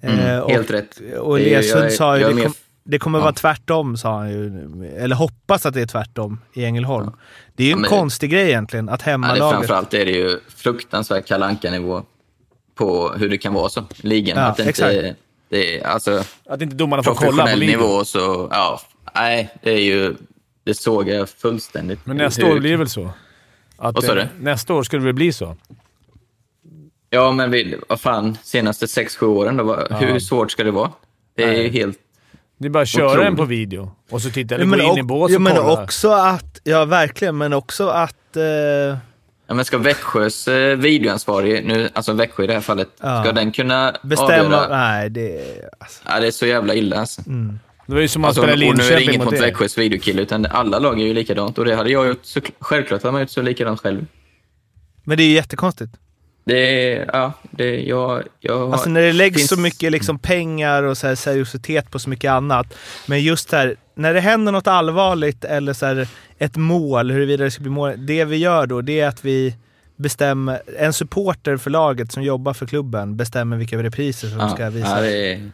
[0.01, 1.01] Mm, och, helt rätt.
[1.19, 3.24] Och Lesund sa ju jag är kom, det kommer Ja.
[3.24, 4.65] vara tvärtom, sa han ju.
[4.98, 7.12] Eller hoppas att det är tvärtom i Ängelholm.
[7.56, 9.50] Det är ju Ja, en konstig grej egentligen, att Ja, det är hemmalaget...
[9.58, 12.04] framförallt är det ju fruktansvärt kalanka nivå
[12.76, 13.84] på hur det kan vara så.
[13.96, 14.38] Ligan.
[14.38, 14.94] Ja, att det exakt.
[14.94, 15.15] inte,
[15.50, 17.82] det är alltså Att inte domarna får kolla på professionell ligan.
[17.82, 18.82] nivå så, ja,
[19.15, 20.15] nej, det är ju
[20.63, 22.06] det såg jag fullständigt.
[22.06, 23.10] Men nästa Hur- år blir det väl så?
[23.78, 24.28] Att Vad sa du?
[24.39, 25.56] Nästa år skulle det bli så?
[27.10, 30.72] Ja, men vi, vad fan, senaste sex sju åren då, vad, hur svårt ska det
[30.72, 30.91] vara?
[31.36, 31.98] Det är ju helt...
[32.62, 33.26] Det är bara att köra Otroligt.
[33.26, 35.36] den på video och så titta, eller Ja, gå men, in i och, bås ja,
[35.38, 35.84] och men kolla.
[35.84, 38.36] också att, ja verkligen, men också att...
[38.38, 38.43] Eh,
[39.47, 43.24] Ja, men ska Växjös eh, videoansvarig, nu, alltså Växjö i det här fallet, Ja.
[43.24, 44.34] ska den kunna bestämma...
[44.58, 44.67] avgöra?
[44.78, 45.41] Nej, det...
[45.80, 47.21] Alltså, Ja, det är så jävla illa alltså.
[47.88, 49.41] Det var ju som att alltså spela och nu är det Linköping inget mot mot.
[49.41, 51.58] Växjös videokille, utan alla lag är ju likadant.
[51.58, 54.06] Och det hade jag gjort, så, självklart hade man gjort så likadant själv.
[55.04, 55.93] men det är ju jättekonstigt.
[56.43, 60.19] Det är, ja, det, jag, jag har, Alltså när det läggs finns- så mycket liksom
[60.19, 62.73] pengar och så här seriositet på så mycket annat.
[63.08, 67.51] Men just här, när det händer något allvarligt eller så här, ett mål, huruvida det
[67.51, 68.06] ska bli mål.
[68.06, 69.56] Det vi gör då, det är att vi
[69.95, 74.63] bestämmer, en supporter för laget som jobbar för klubben bestämmer vilka repriser som ja, ska
[74.63, 74.99] ja, visas.
[74.99, 75.51] det är,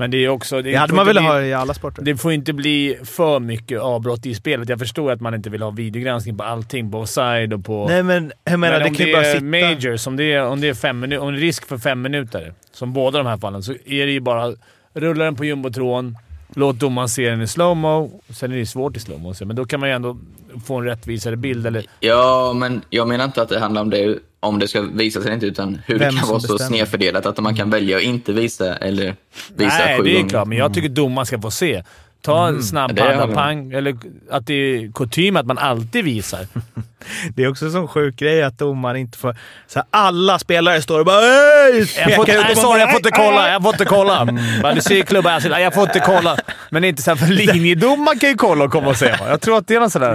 [0.00, 0.62] Men det är också...
[0.62, 2.02] det hade får man velat ha i alla sporter.
[2.02, 4.68] Det får inte bli för mycket avbrott i spelet.
[4.68, 6.90] Jag förstår att man inte vill ha videogranskning på allting.
[6.90, 7.86] På offside och på...
[7.88, 9.44] Nej men jag menar, Men det kan ju det bara är sitta...
[9.44, 12.02] majors, om det är, om det är, fem minu- om det är risk för fem
[12.02, 14.52] minuter, som båda de här fallen, så är det ju bara
[14.94, 16.16] rulla den på jumbotron,
[16.54, 18.20] låt domaren se den i slowmo.
[18.28, 20.18] Sen är det svårt i slowmo, men då kan man ju ändå
[20.66, 21.66] få en rättvisare bild.
[21.66, 25.24] Eller, ja, men jag menar inte att det handlar om det, om det ska visas
[25.24, 26.68] eller inte, utan hur Vem det kan vara så bestämmer.
[26.68, 29.16] snedfördelat att man kan välja att inte visa eller
[29.54, 30.28] visa nej, sju det är gånger.
[30.28, 31.82] klart, men jag tycker domaren ska få se.
[32.22, 33.34] Ta en snabb Det är padda, det.
[33.34, 33.96] pang, eller
[34.30, 36.46] att det är kutym att man alltid visar.
[37.34, 39.36] Det är också en sån sjuk grej att domaren inte får...
[39.66, 43.10] Så här, alla spelare står och bara "Ey!" Jag får, nej, sorry, jag får inte
[43.10, 43.50] kolla.
[43.52, 44.28] Jag får inte kolla.
[44.62, 46.36] Bara, du ser klubban, alltså, nej, jag får inte kolla.
[46.70, 49.18] Men inte så här, för linjedomaren kan ju kolla och komma och säga.
[49.28, 50.14] Jag tror att det är något sådär.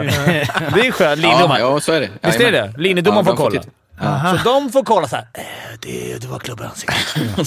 [0.76, 1.00] Det är skönt.
[1.00, 1.62] Ja, Linjedomaren.
[1.62, 2.10] ja, så är det.
[2.22, 2.74] Visst är det?
[2.78, 3.62] Linjedomaren Ja, får kolla.
[3.62, 4.38] titta.
[4.44, 5.28] Så de får kolla såhär.
[5.34, 5.42] Eh,
[5.82, 6.86] det, det var klubbans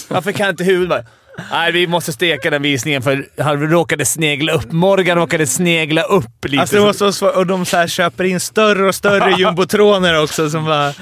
[0.09, 1.03] Varför kan inte huvudet bara...
[1.51, 4.73] Nej, vi måste steka den visningen för han råkade snegla upp.
[4.73, 6.61] Morgan råkade snegla upp lite.
[6.61, 7.37] Alltså det var så svårt.
[7.37, 10.93] Och de så här köper in större och större jumbotroner också som bara...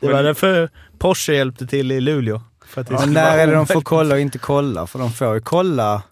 [0.00, 2.40] Det var därför Porsche hjälpte till i Luleå.
[2.66, 4.86] För att det Ja, när är det de får kolla och inte kolla?
[4.86, 6.02] För de får ju kolla.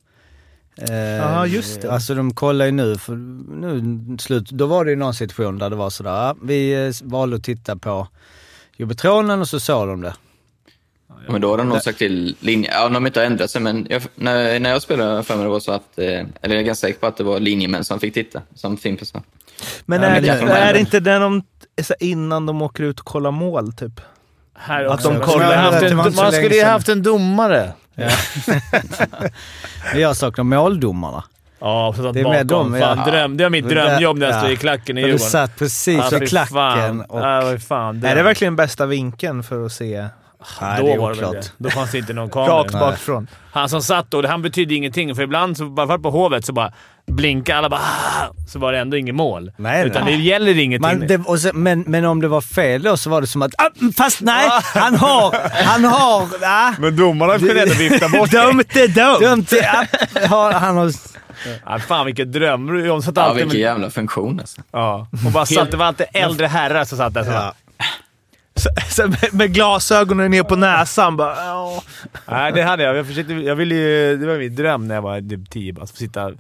[0.89, 1.93] Eh, Ja, just det.
[1.93, 3.13] Alltså de kollar ju nu, för
[3.61, 7.37] nu slut, då var det ju någon situation där det var sådär, vi eh, valde
[7.37, 8.09] att titta på
[8.77, 10.15] Jubitronen och så såg de det.
[11.29, 12.71] Men då har de nog sagt till linje...
[12.73, 15.51] Ja, de har inte ändrat sig, men jag, när, när jag spelade för mig det
[15.51, 15.99] var så att...
[15.99, 18.77] Eh, eller jag är ganska säker på att det var linjemän som fick titta, som
[18.77, 19.23] Fimpen sa.
[19.87, 21.43] Men Ja, är, men det, det de är det inte den de,
[22.01, 24.01] innan de åker ut och kollar mål typ?
[24.55, 25.09] Här Att också.
[25.09, 27.73] de Man kollar- skulle haft Det en, man skulle ju haft en domare.
[27.95, 28.11] Men
[30.01, 31.25] jag saknar måldomarna.
[31.61, 32.73] Ja, så att Det är med bakom.
[32.73, 33.11] dem, Fan, ja.
[33.13, 34.41] dröm, det var mitt det- drömjobb när jag ja.
[34.41, 35.31] stod i klacken i För du Djurgården.
[35.31, 37.01] satt precis Ja, fy klacken fan.
[37.01, 37.21] och...
[37.21, 38.05] Ja, fan.
[38.05, 40.07] Är det verkligen bästa vinkeln för att se
[40.61, 41.33] Nej, Då det är var oklart.
[41.33, 41.51] det.
[41.59, 42.53] Då fanns det inte någon kamera.
[42.53, 43.27] rakt bakifrån?
[43.53, 45.15] Han som satt då, han betydde ingenting.
[45.15, 46.73] För ibland, så, bara på Hovet, så bara
[47.07, 49.53] blinkade alla bara "Ah!" Så var det ändå inget mål.
[49.57, 50.17] Nej, Utan nej.
[50.17, 50.99] det gäller ingenting.
[50.99, 53.43] Man, det, och sen, men, men om det var fel då så var det som
[53.43, 58.31] att, ah, fast nej, han har, han har, ah, Men domarna kunde ändå vifta bort
[58.31, 58.41] det.
[58.47, 59.21] Dumt är dumt!
[59.21, 60.93] dumt, ah, har, han har,
[61.67, 62.85] Ja, fan vilken dröm.
[62.89, 64.61] De satt Ja, alltid vilken med, jävla funktion alltså.
[64.73, 67.25] ja, och bara satt, det var alltid äldre herrar som satt där.
[67.25, 67.55] Så bara,
[68.91, 71.35] Så, med, med glasögonen ner på näsan bara...
[72.29, 72.97] Nej, det hade jag.
[72.97, 75.75] Jag, försökte, jag ville ju, det var min dröm när jag var typ 10.
[75.81, 76.33] Att få sitta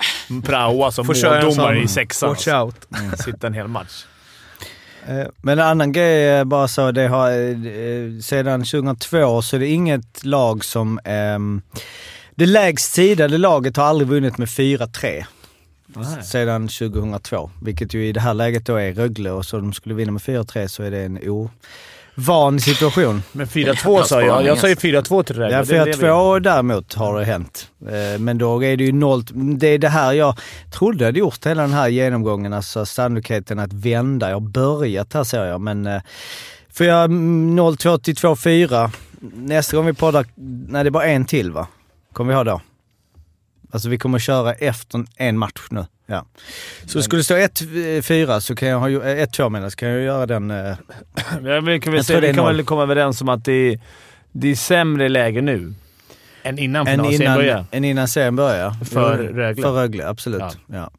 [0.44, 2.29] praoa som måldomare i sexan.
[2.29, 2.77] Watch out.
[3.25, 4.05] Sitta en hel match.
[5.07, 9.61] Eh, Men en annan grej är bara så, det har, eh, sedan 2002 så är
[9.61, 11.01] det inget lag som...
[11.05, 11.62] ehm,
[12.35, 15.25] det lägst sidade laget har aldrig vunnit med 4-3.
[16.22, 17.51] Sedan 2002.
[17.62, 20.22] Vilket ju i det här läget då är Rögle och så de skulle vinna med
[20.22, 21.18] 4-3 så är det en
[22.18, 23.22] ovan situation.
[23.33, 24.44] Men 4-2 sa jag.
[24.46, 25.51] Jag sa ju 4-2 till det där.
[25.51, 27.68] Ja, Det blev ju- 4-2 däremot har det hänt.
[27.87, 29.25] Eh, Men då är det ju noll...
[29.35, 30.38] Det är det här jag
[30.70, 34.29] trodde jag hade gjort hela den här genomgången, alltså sannolikheten att vända.
[34.29, 35.87] Jag har börjat här ser jag, men...
[35.87, 36.03] eh,
[36.70, 38.90] För jag 0-2 till 2-4.
[39.35, 40.27] Nästa gång vi poddar,
[40.68, 41.66] nej det är bara en till va?
[42.12, 42.61] Kommer vi ha då?
[43.72, 45.87] Alltså vi kommer köra efter en match nu.
[46.12, 46.27] Ja.
[46.87, 48.88] Så skulle det stå 1-4 så kan jag ha...
[48.88, 50.51] 1-2 menar jag, så kan jag göra den...
[50.51, 50.77] eh,
[51.35, 53.81] kan vi tror det är vi kan väl komma överens om att det är,
[54.33, 55.75] det är sämre läge nu
[56.42, 57.64] än innan finalserien börjar.
[57.70, 58.70] än innan serien börjar.
[58.85, 59.62] För Jo, Rögle.
[59.62, 60.40] För Rögle, absolut.
[60.40, 60.53] Ja.
[60.66, 60.90] Ja.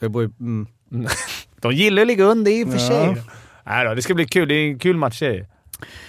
[0.00, 0.66] Det beror, mm.
[1.60, 2.88] De gillar att ligga under i och för Ja.
[2.88, 3.22] sig.
[3.64, 4.48] Nej då, det ska bli kul.
[4.48, 5.22] Det är en kul match.
[5.22, 5.42] Eh,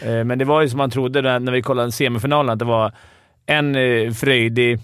[0.01, 2.91] Men det var ju som man trodde när vi kollade semifinalen, att det var
[3.45, 4.79] en eh, fröjdig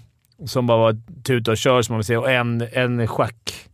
[0.46, 3.68] som bara var tuta och kör, som man vill säga, och en, en schack.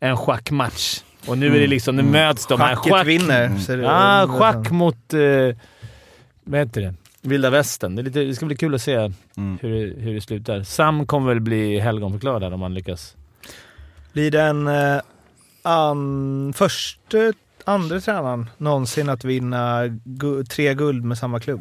[0.00, 1.00] En schackmatch.
[1.26, 2.60] Och nu är det liksom, nu möts de.
[2.60, 2.76] Mm.
[2.76, 3.58] Schacket vinner.
[3.58, 5.14] Så det- Ja, schack mot...
[5.14, 5.56] Eh,
[6.44, 6.94] vad heter det?
[7.22, 7.96] Vilda västern.
[7.96, 8.94] Det, lite, det ska bli kul att se
[9.36, 9.58] Mm.
[9.62, 10.62] hur, det, hur det slutar.
[10.62, 13.16] Sam kommer väl bli helgonförklarad här om han lyckas.
[14.12, 14.66] Blir det en...
[14.66, 15.00] eh,
[15.62, 17.18] an, första,
[17.64, 21.60] andra tränaren någonsin att vinna gu, tre guld med samma klubb.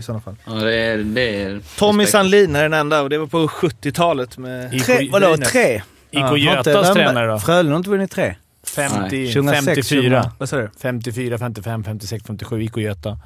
[0.00, 0.36] I sådana fall.
[0.44, 0.98] Ja, det är...
[0.98, 2.12] Det är Tommy respekt.
[2.12, 4.84] Sandlin är den enda och det var på 70-talet med...
[4.84, 5.82] Tre, vadå, tre?
[6.10, 7.38] IK Götas tränare då?
[7.38, 8.34] Frölunda har inte vunnit tre.
[8.66, 10.32] 50, 2006, 54.
[10.38, 10.70] Vad sa du?
[10.82, 12.62] 54, 55, 56, 57.
[12.62, 13.18] IK Göta.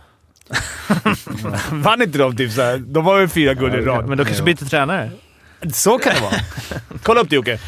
[1.71, 2.79] Vann inte de typ såhär?
[2.79, 4.09] De var väl fyra guld i rad.
[4.09, 5.11] Men då kanske byter tränare?
[5.73, 6.35] Så kan det vara.
[7.03, 7.59] Kolla upp det Jocke.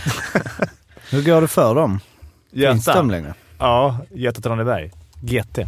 [1.11, 2.01] Hur går det för dem?
[2.53, 2.95] Finns Göta.
[2.99, 3.35] de längre?
[3.59, 4.91] Ja, Göta Traneberg.
[5.23, 5.59] GT.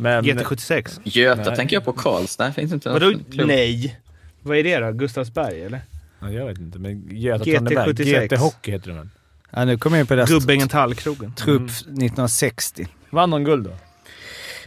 [0.00, 1.00] Men, GT76?
[1.04, 1.56] Göta Nej.
[1.56, 2.52] tänker jag på Karlstad.
[2.52, 4.00] Finns inte Vadå nej?
[4.42, 4.92] Vad är det då?
[4.92, 5.80] Gustavsberg eller?
[6.20, 7.86] Ja, jag vet inte, men Göta GT Traneberg.
[7.86, 8.34] 76.
[8.34, 9.08] GT Hockey heter det väl?
[9.50, 11.34] Ja, nu kommer jag in på deras Gubbängen Tallkrogen.
[11.34, 12.86] trupp 1960.
[13.10, 13.70] Vann de guld då?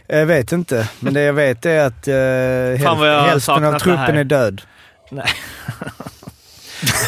[0.06, 4.16] Jag vet inte, men det jag vet är att uh, Fan hälften av det truppen
[4.16, 4.62] är död.
[5.10, 5.26] Nej.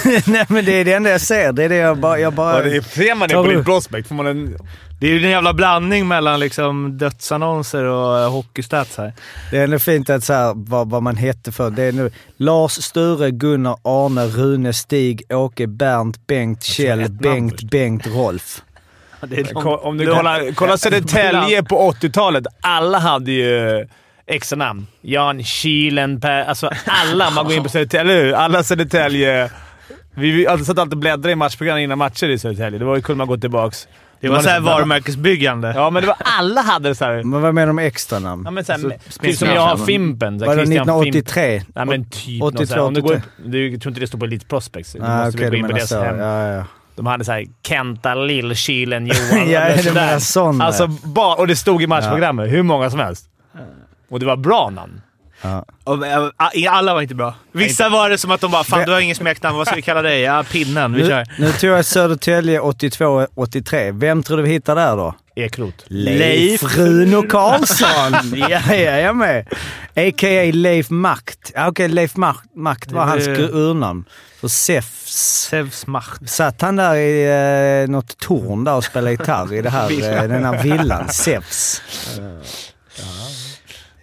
[0.27, 1.53] Nej men det är det enda jag ser.
[1.53, 2.19] Det är det jag bara...
[2.19, 4.59] Jag bara Ja, det är, ser man det på din prospect får man en...
[5.01, 9.13] Det är ju en jävla blandning mellan liksom dödsannonser och uh, hockeystats här.
[9.51, 11.71] Det är ändå fint att så här, vad, vad man hette för.
[11.71, 17.21] Det är nu Lars, Sture, Gunnar, Arne, Rune, Stig, Åke, Bernt, Bengt, Kjell, ett namn
[17.21, 17.63] Bengt.
[17.63, 18.63] Bengt, Rolf.
[19.21, 22.47] Är Ko- Om du kollar, kollar Södertälje på 80-talet.
[22.61, 23.87] Alla hade ju
[24.27, 24.87] extra namn.
[25.01, 26.45] Jan Kilen, Per...
[26.45, 27.31] Alltså alla.
[27.31, 28.33] Man går in på Södertälje, eller hur?
[28.33, 29.51] Alla Södertälje...
[30.15, 32.79] Vi vi alltså, satt alltid och bläddrade i matchprogram innan matcher i Södertälje.
[32.79, 33.89] Det var ju kunde man gå tillbaks.
[34.21, 35.73] Det var såhär liksom- varumärkesbyggande.
[35.77, 37.23] Ja, men det var, alla hade det såhär...
[37.23, 38.43] Men vad menar du med extra namn?
[38.45, 40.39] Ja, men såhär, Alltså, typ som jag har Fimpen.
[40.39, 41.21] så här Var det Christian Fimpen.
[41.21, 41.63] 1983?
[41.75, 42.87] Nej men typ 82, något.
[42.87, 43.17] Om du går 83.
[43.45, 44.93] upp, du, jag tror inte det står på Elite Prospects.
[44.93, 46.03] Du Ah, måste okej, gå in på deras så.
[46.03, 46.19] hem.
[46.19, 46.65] Ja, ja.
[46.97, 49.51] De hade såhär Kenta Lill-Kilen Johan.
[49.51, 52.51] Ja, sån, Alltså, bara, och det stod i matchprogrammet.
[52.51, 53.29] Hur många som helst.
[54.11, 55.01] Och det var bra namn.
[55.85, 56.29] Och, äh,
[56.71, 57.35] alla var inte bra.
[57.53, 59.57] Vissa var det som att de bara “Fan, du har ingen smeknamn.
[59.57, 60.93] Vad ska vi kalla dig?” “Ja, Pinnen.
[60.93, 63.99] Vi Nu, kör.” nu tror jag Södertälje 82-83.
[63.99, 65.15] Vem tror du vi hittar där då?
[65.37, 65.85] Ekrot.
[65.87, 67.89] Leif Runo Karlsson!
[68.35, 69.47] ja, ja, jag är med.
[69.97, 70.51] A.k.a.
[70.53, 71.53] Leif Makt.
[71.55, 74.05] Ja, Okej, Leif Makt, Makt var hans urnamn.
[74.41, 75.47] För Zeus.
[75.51, 76.31] Zeus Macht.
[76.31, 79.91] Satt han där i eh, något torn där och spelade gitarr i det här,
[80.23, 81.09] eh, den här villan?
[81.09, 81.83] Zeus.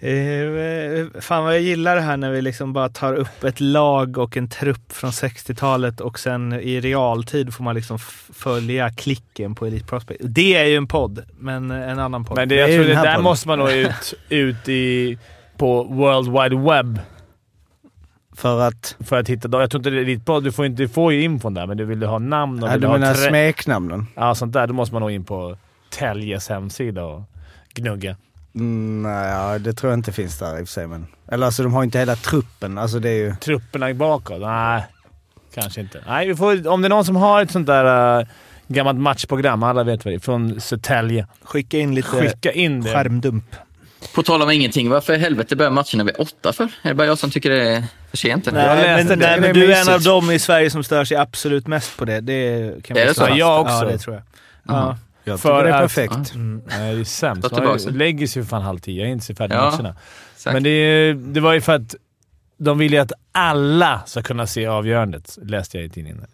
[0.03, 4.17] Eh, fan vad jag gillar det här när vi liksom bara tar upp ett lag
[4.17, 7.99] och en trupp från 60-talet och sen i realtid får man liksom
[8.33, 10.21] följa klicken på Elite Prospect.
[10.23, 12.37] Det är ju en podd, men en annan podd.
[12.37, 13.23] Men det, jag ju tror det där podden.
[13.23, 15.17] måste man nog ut, ut i,
[15.57, 16.99] på World Wide Web
[18.35, 18.95] För att...
[18.99, 19.61] för att hitta dem.
[19.61, 20.39] Jag tror inte det är ditt bra.
[20.39, 22.73] Du får, inte, du får ju infon där, men du vill ha namn och Ja,
[22.73, 24.07] vill du ha menar smeknamnen?
[24.15, 24.67] Ja, sånt där.
[24.67, 25.57] Då måste man nog in på
[25.89, 27.21] Täljes hemsida och
[27.73, 28.15] gnugga.
[28.55, 30.87] Nej, det tror jag inte finns där i och för sig.
[30.87, 32.77] Men, eller alltså de har inte hela truppen.
[32.77, 33.35] Alltså det är ju...
[33.35, 34.41] Trupperna bakåt?
[34.41, 34.83] Nej,
[35.53, 36.03] kanske inte.
[36.07, 38.27] Nej, vi får, om det är någon som har ett sånt där uh,
[38.67, 41.27] gammalt matchprogram, alla vet vad det är, från Södertälje.
[41.43, 42.89] Skicka in lite Skicka in det.
[42.89, 43.55] skärmdump.
[44.15, 46.63] På tal om ingenting, varför i helvete börjar matcherna vid åtta för?
[46.63, 48.47] Är det bara jag som tycker det är för sent?
[48.47, 48.67] eller?
[48.67, 49.15] Jag Nej, men, det.
[49.15, 52.05] nej, men du är en av dem i Sverige som stör sig absolut mest på
[52.05, 52.21] det.
[52.21, 53.27] Det kan Är det så?
[53.35, 53.73] Jag också.
[53.73, 54.23] Ja, det tror jag.
[54.63, 54.85] Jaha.
[54.87, 54.97] Ja.
[55.23, 56.33] Jag För det är att- perfekt.
[56.35, 57.51] Nej, det är sämst.
[57.51, 57.91] Man det.
[57.91, 58.99] lägger sig för fan halv tio.
[59.01, 59.95] Jag är inte så färdig Ja, med matcherna.
[60.35, 60.53] Exakt.
[60.53, 61.95] Men det, det var ju för att
[62.57, 66.25] de ville att alla ska kunna se avgörandet, läste jag i tidningen.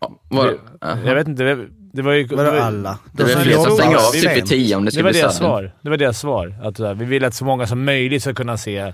[0.00, 0.58] Ja, var, Det-.
[0.80, 1.42] Jag vet inte.
[1.42, 2.26] Det, det var ju...
[2.26, 2.98] Vadå det var, alla?
[3.12, 5.20] det som fler som stänger av typ vid tio om det Det skulle var bli
[5.20, 5.72] deras svar.
[5.82, 6.54] Det var deras svar.
[6.62, 8.92] Att, här, vi vill att så många som möjligt ska kunna se.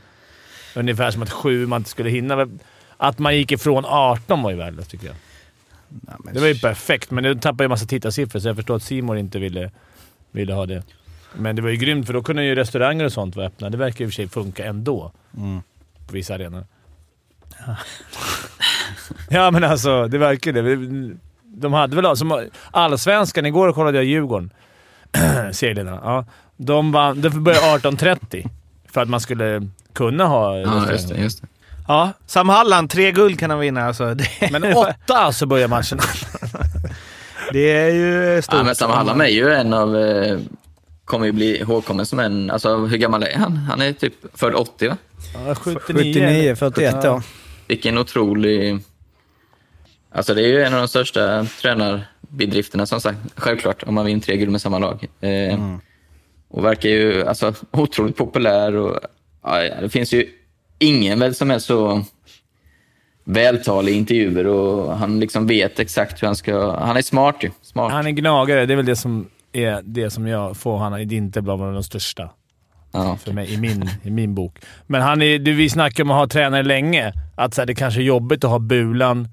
[0.77, 2.49] Ungefär som att sju man inte skulle hinna.
[2.97, 5.16] Att man gick ifrån 18 var ju värdelöst tycker jag.
[6.00, 8.76] Nej, men Det var ju perfekt, men nu tappade jag massa tittarsiffror så jag förstår
[8.76, 9.70] att Simon inte ville,
[10.31, 10.83] ville ha det.
[11.35, 13.70] Men det var ju grymt för då kunde ju restauranger och sånt vara öppna.
[13.70, 15.12] Det verkar i och för sig funka ändå.
[15.37, 15.62] Mm.
[16.07, 16.66] På vissa arenor.
[19.31, 21.16] Ja men alltså, det verkar det.
[21.44, 22.16] De hade väl...
[22.16, 24.50] Som allsvenskan, igår kollade jag Djurgården.
[25.52, 26.00] Serieledarna.
[26.05, 26.24] Ja.
[26.57, 27.20] De vann...
[27.20, 28.48] Det började 18.30
[28.87, 31.16] för att man skulle kunna ha Ja, just det.
[31.16, 31.48] Just det.
[31.92, 34.14] Ja, Sam Halland, tre guld kan han vinna alltså.
[34.14, 35.98] Det, Men åtta så börjar matchen.
[37.52, 38.55] det är ju stort.
[38.55, 39.97] Ja, men Sam Hallam är ju en av...
[39.97, 40.38] Eh,
[41.05, 42.51] kommer ju bli ihågkommen som en...
[42.51, 43.57] Alltså hur gammal är han?
[43.57, 44.97] Han är typ född 80 va?
[45.47, 46.12] Ja, 79.
[46.12, 47.22] 79, 41 år.
[47.68, 48.78] Vilken otrolig...
[50.14, 53.18] Alltså det är ju en av de största tränarbedrifterna som sagt.
[53.36, 55.09] Självklart, om man vinner tre guld med samma lag.
[55.20, 55.59] Eh,
[56.49, 58.76] Och verkar ju alltså, otroligt populär.
[58.76, 59.01] Och,
[59.43, 60.28] ja, ja, det finns ju
[60.83, 62.03] ingen väl som är så
[63.24, 66.76] vältalig i intervjuer och han liksom vet exakt hur han ska...
[66.76, 67.51] Han är smart ju.
[67.62, 67.93] Smart.
[67.93, 68.66] Han är gnagare.
[68.66, 71.74] Det är väl det som är det som jag får han att inte bli bland
[71.74, 72.30] de största.
[72.93, 73.16] Ja.
[73.16, 74.59] För mig, i min, i min bok.
[74.87, 77.12] Men han är, du, vi snackar om att ha tränare länge.
[77.35, 79.28] Att så här, det kanske är jobbigt att ha Bulan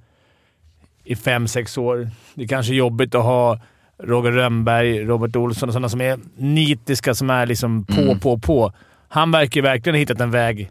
[1.04, 2.10] i fem, sex år.
[2.34, 3.60] Det är kanske är jobbigt att ha
[4.04, 8.20] Roger Rönnberg, Robert Olsson och sådana som är nitiska, som är liksom på, Mm.
[8.20, 8.74] på, på.
[9.08, 10.70] Han verkar verkligen ha hittat en väg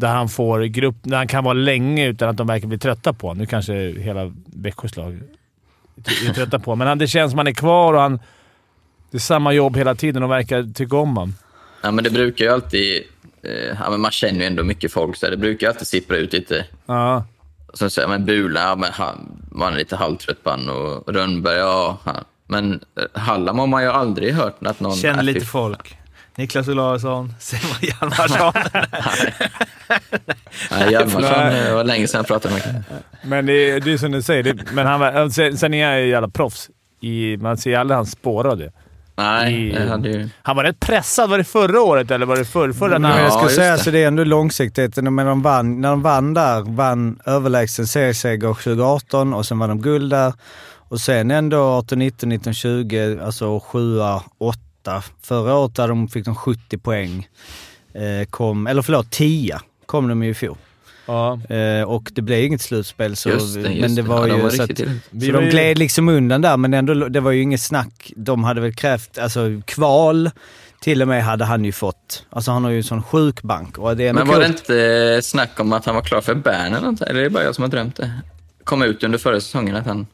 [0.00, 3.12] där han får grupp, där han kan vara länge utan att de verkar bli trötta
[3.12, 3.34] på.
[3.34, 5.20] Nu kanske hela Växjös lag
[6.28, 8.20] är trötta på Men han, det känns som han är kvar och han...
[9.10, 11.34] Det är samma jobb hela tiden och verkar tycka om honom.
[11.82, 13.02] Ja, men det brukar ju alltid...
[13.42, 16.32] Eh, ja, men man känner ju ändå mycket folk, så det brukar alltid sippra ut
[16.32, 16.66] lite.
[16.86, 17.24] Ja.
[17.74, 21.98] Så säger man Bula, ja, men han, man är lite halvtrött på och Rönnberg, ja.
[22.04, 22.24] Han.
[22.46, 24.96] Men eh, Hallam har man ju aldrig hört att någon...
[24.96, 25.96] Känner lite folk.
[26.40, 28.52] Niklas Olausson, Simon Hjalmarsson.
[30.70, 32.82] Nej, Hjalmarsson eh, var länge sedan jag pratade med honom.
[33.22, 34.42] Men det är, det är som du säger.
[34.42, 36.70] Det, men han, var- sen, sen är han ju jävla proffs.
[37.00, 38.72] I, man ser aldrig hans spår av det.
[39.16, 40.28] Nej, I- det hade ju...
[40.42, 41.30] Han var rätt pressad.
[41.30, 42.72] Var det förra året eller var det förra?
[42.72, 43.78] förra Men Ja, jag just säga det.
[43.78, 45.14] så det är ändå långsiktigheten.
[45.14, 49.80] Men de vann, när de vann där, vann överlägsen serieseger 2018 och sen vann de
[49.82, 50.32] guld där.
[50.88, 53.98] Och sen ändå 18, 19, 19, 20, alltså 7,
[54.38, 54.58] 8.
[55.22, 57.28] Förra året där de fick de 70 poäng.
[57.94, 60.56] Eh, kom, eller förlåt, 10 kom de ju i fjol.
[61.06, 61.40] Ja.
[61.48, 63.16] Eh, och det blev inget slutspel.
[63.16, 64.08] Så, Just det, just men det det.
[64.08, 66.74] var Ja, de ju var så, att, så de ju- gled liksom undan där, men
[66.74, 68.12] ändå, det var ju inget snack.
[68.16, 70.30] De hade väl krävt, alltså kval
[70.80, 72.24] till och med hade han ju fått.
[72.30, 73.78] Alltså han har ju en sån sjuk bank.
[73.78, 74.58] Och det är Men var det coolt.
[74.60, 74.84] inte
[75.16, 77.00] eh, snack om att han var klar för Bern eller något?
[77.02, 78.12] Eller är det bara jag som har drömt det?
[78.64, 80.06] Kom ut under förra säsongen att han...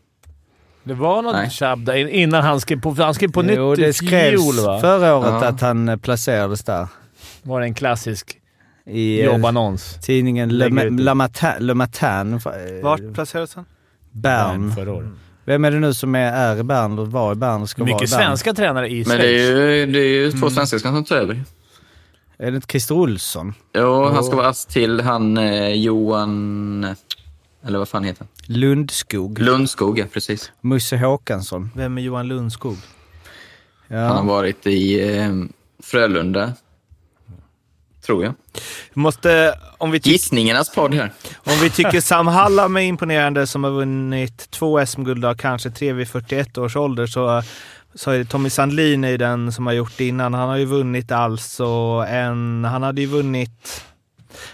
[0.86, 3.78] Det var något tjabb där in- innan han skrev på, han skrev på Jo, nytt
[3.80, 4.80] det i skrevs fjol va?
[4.80, 5.44] förra året Ja.
[5.48, 6.86] att han eh, placerades där.
[7.42, 8.36] Var det en klassisk
[8.86, 9.98] I eh, jobbannons.
[10.02, 11.14] tidningen Le, det.
[11.14, 12.40] Matin, Le Matin.
[12.82, 13.64] Vart placerades han?
[14.10, 14.72] Bern.
[15.44, 17.82] Vem är det nu som är, är i Bern och var i Bern och ska
[17.82, 18.18] vara i Mycket Bern?
[18.20, 19.20] svenska tränare i Men Schweiz.
[19.22, 20.40] det är ju, det är ju Mm.
[20.40, 21.42] två svenskar som tar över.
[22.38, 23.54] Är det inte Christer Olsson?
[23.74, 26.86] Jo, han ska vara ass till han eh, Johan...
[27.66, 28.28] Eller vad fan heter han?
[28.56, 29.38] Lundskog.
[29.38, 30.52] Lundskog, ja precis.
[30.60, 31.70] Musse Håkansson.
[31.74, 32.76] Vem är Johan Lundskog?
[33.88, 34.22] Han har Ja.
[34.22, 35.30] varit i eh,
[35.82, 36.52] Frölunda,
[38.06, 38.34] tror jag.
[38.94, 41.12] Vi måste, om vi, Gissningarnas podd här.
[41.36, 45.92] om vi tycker Sam Hallam är imponerande som har vunnit två SM-guld och kanske tre
[45.92, 47.42] vid 41 års ålder så,
[47.94, 50.34] så är det Tommy Sandlin är den som har gjort det innan.
[50.34, 51.66] Han har ju vunnit alltså
[52.08, 52.64] en...
[52.64, 53.82] Han hade ju vunnit...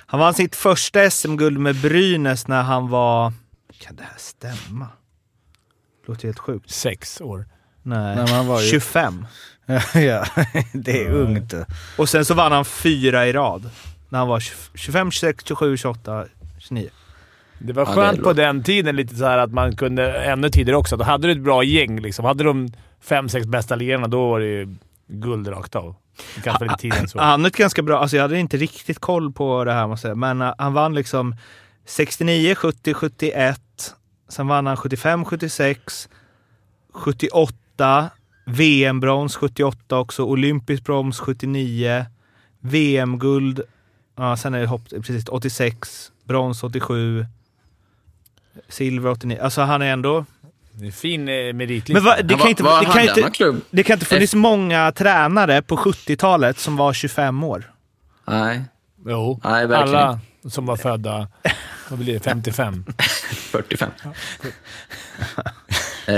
[0.06, 3.32] Han vann sitt första SM-guld med Brynäs när han var...
[3.78, 4.88] Kan det här stämma?
[6.06, 6.70] Låter helt sjukt.
[6.70, 7.46] Sex år.
[7.82, 9.26] Nej, Nej, men han var ju- 25.
[9.94, 10.26] ja,
[10.72, 11.66] det är ungt det.
[11.98, 13.70] Och sen så vann han fyra i rad.
[14.08, 14.40] När han var
[14.74, 16.24] 25, 26, 27, 28,
[16.58, 16.88] 29.
[17.58, 20.50] Det var Ja, det skönt på den tiden lite så här att man kunde, ännu
[20.50, 22.00] tidigare också, då hade du ett bra gäng.
[22.00, 22.24] Liksom.
[22.24, 24.74] Hade de fem, sex bästa ligarna, då var det ju
[25.06, 25.94] guld rakt av.
[26.44, 27.20] Kanske lite tidigare än så.
[27.20, 30.16] Han ett ganska bra, alltså jag hade inte riktigt koll på det här måste jag
[30.16, 31.36] säga, men uh, han vann liksom
[31.86, 33.60] 69, 70, 71.
[34.28, 36.08] Sen vann han 75, 76,
[36.92, 38.10] 78,
[38.44, 42.06] VM-brons 78 också, olympisk brons 79,
[42.60, 43.60] VM-guld,
[44.16, 47.26] ja, sen är det hopp, precis 86, brons 87,
[48.68, 49.38] silver 89.
[49.42, 50.24] Alltså han är ändå...
[50.74, 51.92] Det är fin eh, meritlista.
[51.92, 55.76] Men va, det, kan inte, det, kan inte, det kan inte funnits många tränare på
[55.76, 57.72] 70-talet som var 25 år.
[58.28, 58.60] Nej,
[59.06, 59.40] Jo.
[59.44, 60.18] Nej, verkligen Alla
[60.48, 61.28] som var födda,
[61.88, 62.84] vad blir det, 55?
[63.50, 63.90] 45.
[66.06, 66.14] eh,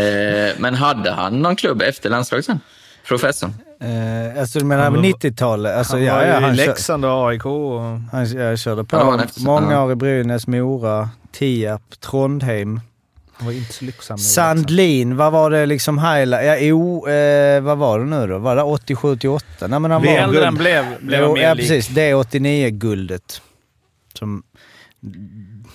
[0.58, 2.60] men hade han någon klubb efter landslaget sen?
[3.08, 3.54] Professorn?
[3.80, 5.76] Eh, alltså du menar Han var- 90-talet?
[5.76, 7.46] Alltså, Han ja, var ja, ju i han, kör, Leksand och AIK.
[7.46, 7.80] Och...
[8.12, 9.82] han jag körde på Ja, många ja.
[9.82, 12.80] år i Brynäs, Mora, Tierp, Trondheim.
[13.36, 14.16] Han var inte så lyckosam.
[14.16, 16.44] i Sandlin, vad var det liksom highlight?
[16.46, 18.38] Ja, jo, eh, vad var det nu då?
[18.38, 19.40] Var det 87-88?
[19.68, 20.14] Nej men han Ju var...
[20.16, 21.68] äldre han blev, blev han Jo, mer ja, lik.
[21.68, 21.88] precis.
[21.94, 23.40] Det är 89-guldet.
[24.18, 24.42] Som...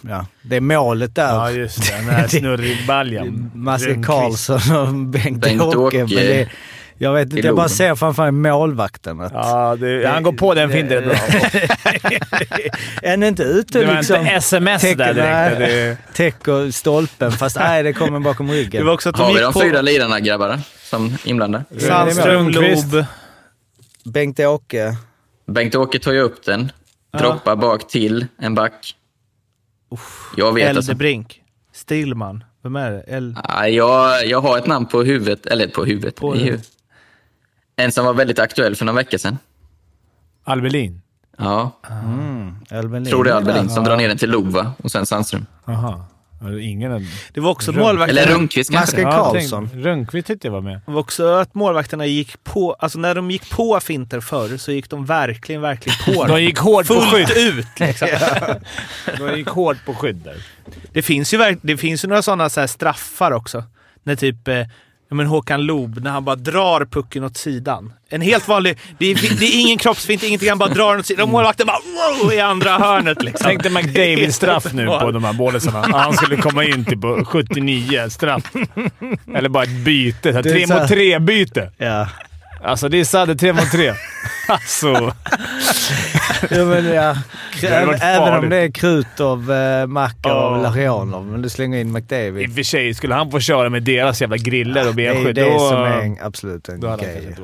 [0.01, 1.33] Ja, det är målet där.
[1.33, 1.95] Ja, just det.
[1.97, 3.51] Den här snurrigbaljan.
[3.55, 4.07] Masse Rönnqvist.
[4.07, 5.61] Karlsson och Bengt, Bengt
[7.01, 9.21] Jag vet inte, jag bara ser framför mig målvakten.
[9.21, 11.15] Att, Ja, det, han går på den finten bra.
[13.03, 14.19] Än inte ute Det var liksom.
[14.21, 15.59] inte sms täcker- där direkt.
[15.59, 18.81] Det, Täcker stolpen, fast nej, det kommer bakom ryggen.
[18.81, 21.65] Det var också att de Har vi de på fyra lirarna grabbar som inblandade?
[21.79, 22.49] Sandström.
[22.49, 23.05] Loob.
[24.05, 24.97] Bengt Åke.
[25.47, 26.71] Bengt-Åke tar ju upp den,
[27.19, 28.95] droppar bak till en back.
[30.37, 30.91] Jag vet alltså.
[30.91, 31.41] Eldebrink.
[31.73, 32.43] Stillman.
[32.63, 33.03] Vem är det?
[33.07, 33.35] El...
[33.49, 36.15] Nej, jag, jag har ett namn på huvudet, eller på huvudet.
[36.15, 36.67] På i huvudet.
[37.79, 39.37] En som var väldigt aktuell för några veckor sedan.
[40.43, 41.01] Albelin.
[41.37, 41.71] Ja,
[42.69, 43.35] Elven tror det är.
[43.35, 45.45] Albelin som drar ner den till Lova och sen Sandström.
[45.65, 46.03] Jaha.
[46.41, 47.07] Ja, Ingen...
[47.33, 48.21] Det var också målvakterna.
[48.21, 48.95] Eller Rundqvist kanske?
[48.97, 49.69] Masken Ja, Karlsson.
[49.73, 50.81] Rönnqvist tyckte jag var med.
[50.85, 54.71] Det var också att målvakterna gick på, alltså när de gick på finter förr så
[54.71, 57.27] gick de verkligen, verkligen på De gick hårt på skydd.
[57.29, 58.07] Fullt ut liksom.
[59.17, 60.35] De gick hårt på skydd där.
[60.93, 63.63] Det finns ju, verk- det finns ju några sådana så här straffar också.
[64.03, 64.65] När typ eh,
[65.15, 67.93] men Håkan Loob, när han bara drar pucken åt sidan.
[68.09, 68.77] En helt vanlig...
[68.97, 70.49] Det är, det är ingen kroppsfint, ingenting.
[70.49, 71.23] Han bara drar den åt sidan.
[71.23, 71.77] Och målvakten bara
[72.23, 73.45] wow, i andra hörnet liksom.
[73.45, 75.97] Tänk dig McDavid-straff nu på de här bålisarna.
[75.97, 78.43] Han skulle komma in typ på 79 straff.
[79.35, 80.31] Eller bara ett byte.
[80.31, 81.71] Här, tre mot tre-byte.
[81.77, 82.07] Ja.
[82.63, 83.93] Alltså, det är Sadde tre mot tre.
[84.47, 85.13] Alltså...
[86.57, 87.15] Ja, men ja.
[87.85, 90.61] varit Även om det är Krutov, eh, Makarov, Ja.
[90.69, 92.55] Larionov, men du slänger in I och McDavid.
[92.55, 95.53] för sig, skulle han få köra med deras jävla griller och Det är benskydd, det
[95.53, 95.59] då...
[95.69, 97.35] som är en, absolut en grej.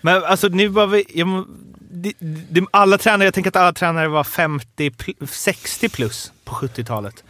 [0.00, 1.04] Men alltså, nu var vi...
[1.14, 1.44] Jag,
[1.90, 2.12] det,
[2.48, 7.24] det, alla tränare, jag tänker att alla tränare var 50, pl- 60 plus på 70-talet.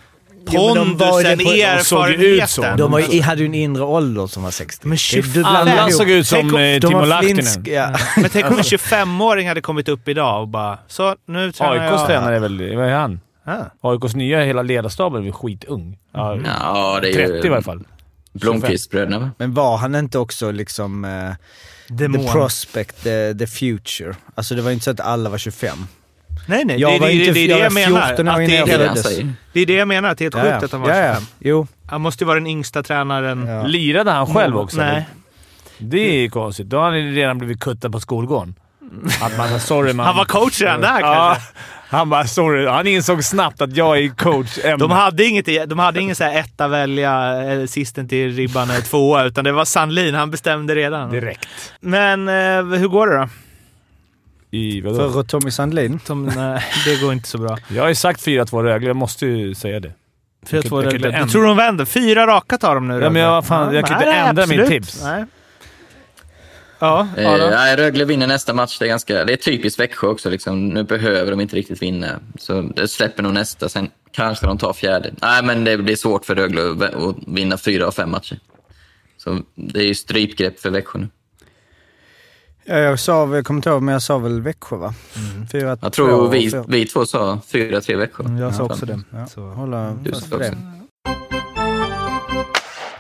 [0.51, 2.03] Ju Pondusen, ju så.
[2.03, 2.79] erfarenheten.
[2.79, 4.87] De var ju, hade ju en inre ålder som var 60.
[4.89, 7.45] Men Det- 25 du blandar Alla såg ut som om- eh, Timo Lahtinen.
[7.65, 7.97] ja.
[8.17, 11.93] Men tänk om en 25-åring hade kommit upp idag och bara “Så, nu tränar jag”.
[11.95, 12.77] AIKs tränare är väl...
[12.77, 13.21] Vad är han?
[13.45, 13.91] Ah.
[13.93, 15.99] AIKs nya hela ledarstaben är väl skitung.
[16.15, 17.85] Ja, Ja, det är ju 30 i varje fall.
[18.33, 19.31] Blomqvist-bröderna va?
[19.39, 21.31] Men var han inte också liksom eh,
[21.89, 22.21] Demon.
[22.27, 24.15] the prospect, the, the future?
[24.35, 25.87] Alltså det var inte så att alla var 25.
[26.47, 26.81] Nej, nej.
[26.81, 28.07] Jag det, var det, inte- det, är det jag menar.
[28.07, 29.33] 14 år Att det, innan jag säger.
[29.53, 30.09] det är det jag menar.
[30.09, 31.15] Att det är helt sjukt att han var ja, 25.
[31.23, 31.27] ja.
[31.39, 31.67] Jo.
[31.87, 33.47] Han måste ju vara den yngsta tränaren.
[33.47, 33.63] Ja.
[33.67, 34.77] Lirade han själv också?
[34.77, 35.07] Nej.
[35.79, 36.67] Det är ju konstigt.
[36.67, 38.55] Då har han redan blivit kuttad på skolgården.
[39.21, 40.07] Att man sa sorry man.
[40.07, 41.53] Han var coach redan där ja, kanske.
[41.89, 42.67] Han bara sorry.
[42.67, 44.59] Han insåg snabbt att jag är coach.
[44.65, 44.79] M.
[44.79, 48.81] De hade, inget, de hade ingen så här etta välja, eller sisten till ribban eller
[48.81, 50.15] tvåa, utan det var Sandlin.
[50.15, 51.11] Han bestämde redan.
[51.11, 51.49] Direkt.
[51.81, 53.29] Men eh, hur går det då?
[54.57, 55.11] I vadå?
[55.13, 56.01] För Tommy Sandlin.
[56.05, 57.59] Som, nej, det går inte så bra.
[57.69, 58.87] Jag har ju sagt 4-2 Rögle.
[58.87, 59.93] Jag måste ju säga det.
[60.47, 61.07] Fyra, kan- två, jag kan Rögle.
[61.09, 61.33] inte Du ändra.
[61.33, 61.85] tror de vänder?
[61.85, 64.61] Fyra raka tar de nu Ja, men jag- fan, jag kan inte nej, ändra mitt
[64.61, 64.83] absolut.
[64.85, 65.03] tips.
[65.05, 65.25] Nej.
[66.79, 68.79] Ja, Eh, nej, Rögle vinner nästa match.
[68.79, 70.31] Det är, ganska, det är typiskt Växjö också.
[70.31, 70.69] Liksom.
[70.69, 72.07] Nu behöver de inte riktigt vinna.
[72.39, 73.69] Så det släpper nog nästa.
[73.69, 75.11] Sen kanske de tar fjärde.
[75.23, 78.39] Nej, men det blir svårt för Rögle att, att vinna fyra av fem matcher.
[79.19, 81.09] Så det är ju strypgrepp för Växjö nu.
[82.69, 84.95] Ja, jag sa, jag kommer inte ihåg, men jag sa väl Växjö va?
[85.53, 86.65] Fyra, Jag tror två, vi, fyra.
[86.69, 88.25] vi två sa fyra, tre Växjö.
[88.41, 89.01] Jag sa Ja, också det.
[89.11, 89.41] Ja, Så.
[89.41, 90.59] hålla Du fast sa vid också.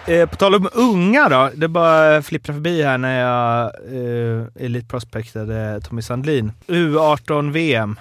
[0.07, 0.17] det.
[0.21, 1.51] Eh, på tal om unga då.
[1.55, 6.53] Det bara flipprar förbi här när jag eh, Elite Prospectade Tommy Sandlin.
[6.67, 7.99] U18-VM.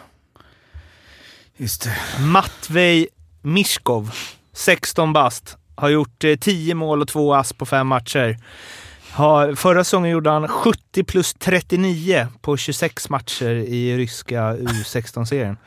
[1.57, 1.93] Just det.
[2.21, 3.07] Matvej
[3.41, 4.11] Mishkov,
[4.53, 8.37] 16 bast, har gjort eh, 10 mål och 2 ass på fem matcher.
[9.15, 15.57] Har, förra säsongen gjorde han 70 plus 39 på 26 matcher i ryska U16-serien.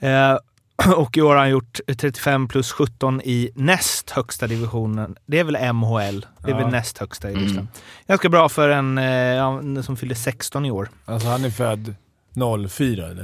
[0.00, 0.36] Eh,
[0.96, 5.16] och i år har han gjort 35 plus 17 i näst högsta divisionen.
[5.26, 6.26] Det är väl MHL?
[6.38, 6.56] Det är Ja.
[6.56, 7.44] väl näst högsta i Mm.
[7.44, 7.68] Ryssland.
[8.08, 10.88] Ganska bra för en eh, som fyllde 16 i år.
[11.04, 11.94] Alltså han är född
[12.68, 13.22] 04 eller?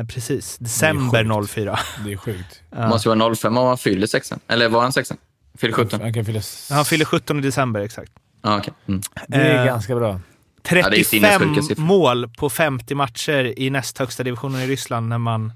[0.00, 0.58] Eh, precis.
[0.58, 1.78] December 04.
[2.04, 2.62] Det är sjukt.
[2.76, 2.88] Ja.
[2.88, 4.40] måste vara 05 om han fyller sexan.
[4.48, 5.16] Eller var han sexan?
[5.58, 6.00] Fyller 17?
[6.00, 6.40] Han kan fylla...
[6.70, 8.12] Han fyller 17 i december, exakt.
[8.42, 8.74] Ja, okej.
[8.88, 9.00] Mm.
[9.28, 10.20] Det är Eh, ganska bra.
[10.62, 11.82] det är 35 sinnessjuka siffror.
[11.84, 15.52] mål på 50 matcher i näst högsta divisionen i Ryssland när man...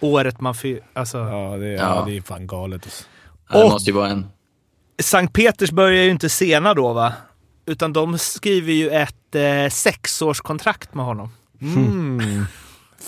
[0.00, 1.78] Året man fyr, alltså, Ja, det är, Ja.
[1.78, 2.04] ja.
[2.06, 3.04] det är fan galet alltså.
[3.48, 4.26] Ja, det Och- måste ju vara en...
[5.02, 7.12] Sankt Petersburg är ju inte sena då va?
[7.66, 11.30] Utan de skriver ju ett eh, sexårskontrakt med honom.
[11.60, 12.44] Mm.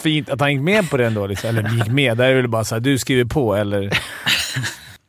[0.03, 1.27] Fint att han gick med på det ändå.
[1.27, 1.49] Liksom.
[1.49, 2.17] Eller gick med.
[2.17, 3.91] Där är det väl bara så här, du skriver på eller...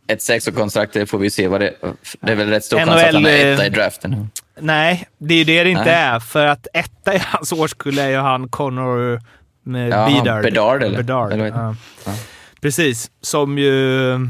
[0.10, 1.74] Ett sexårskontrakt, det får vi se vad det
[2.20, 4.30] Det är väl rätt stor chans NHL, att han är etta i eh, draften.
[4.60, 5.94] Nej, det är ju det det inte Nej.
[5.94, 6.20] är.
[6.20, 9.22] För att etta i hans årskull är ju han Connor
[9.64, 10.44] med Ja, Bedard.
[10.44, 10.98] Bedard, eller?
[10.98, 11.34] Bedard.
[11.34, 11.76] Eller ja.
[12.06, 12.14] Ja.
[12.62, 14.30] Precis, som ju...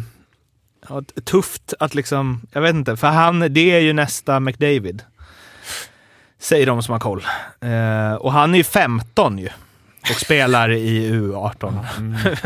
[0.90, 2.42] Ja, tufft att liksom...
[2.52, 5.04] Jag vet inte, för han, det är ju nästa McDavid.
[6.40, 7.26] Säger de som har koll.
[7.62, 9.50] Eh, och han är ju 15 ju.
[10.02, 11.74] Och spelar i U18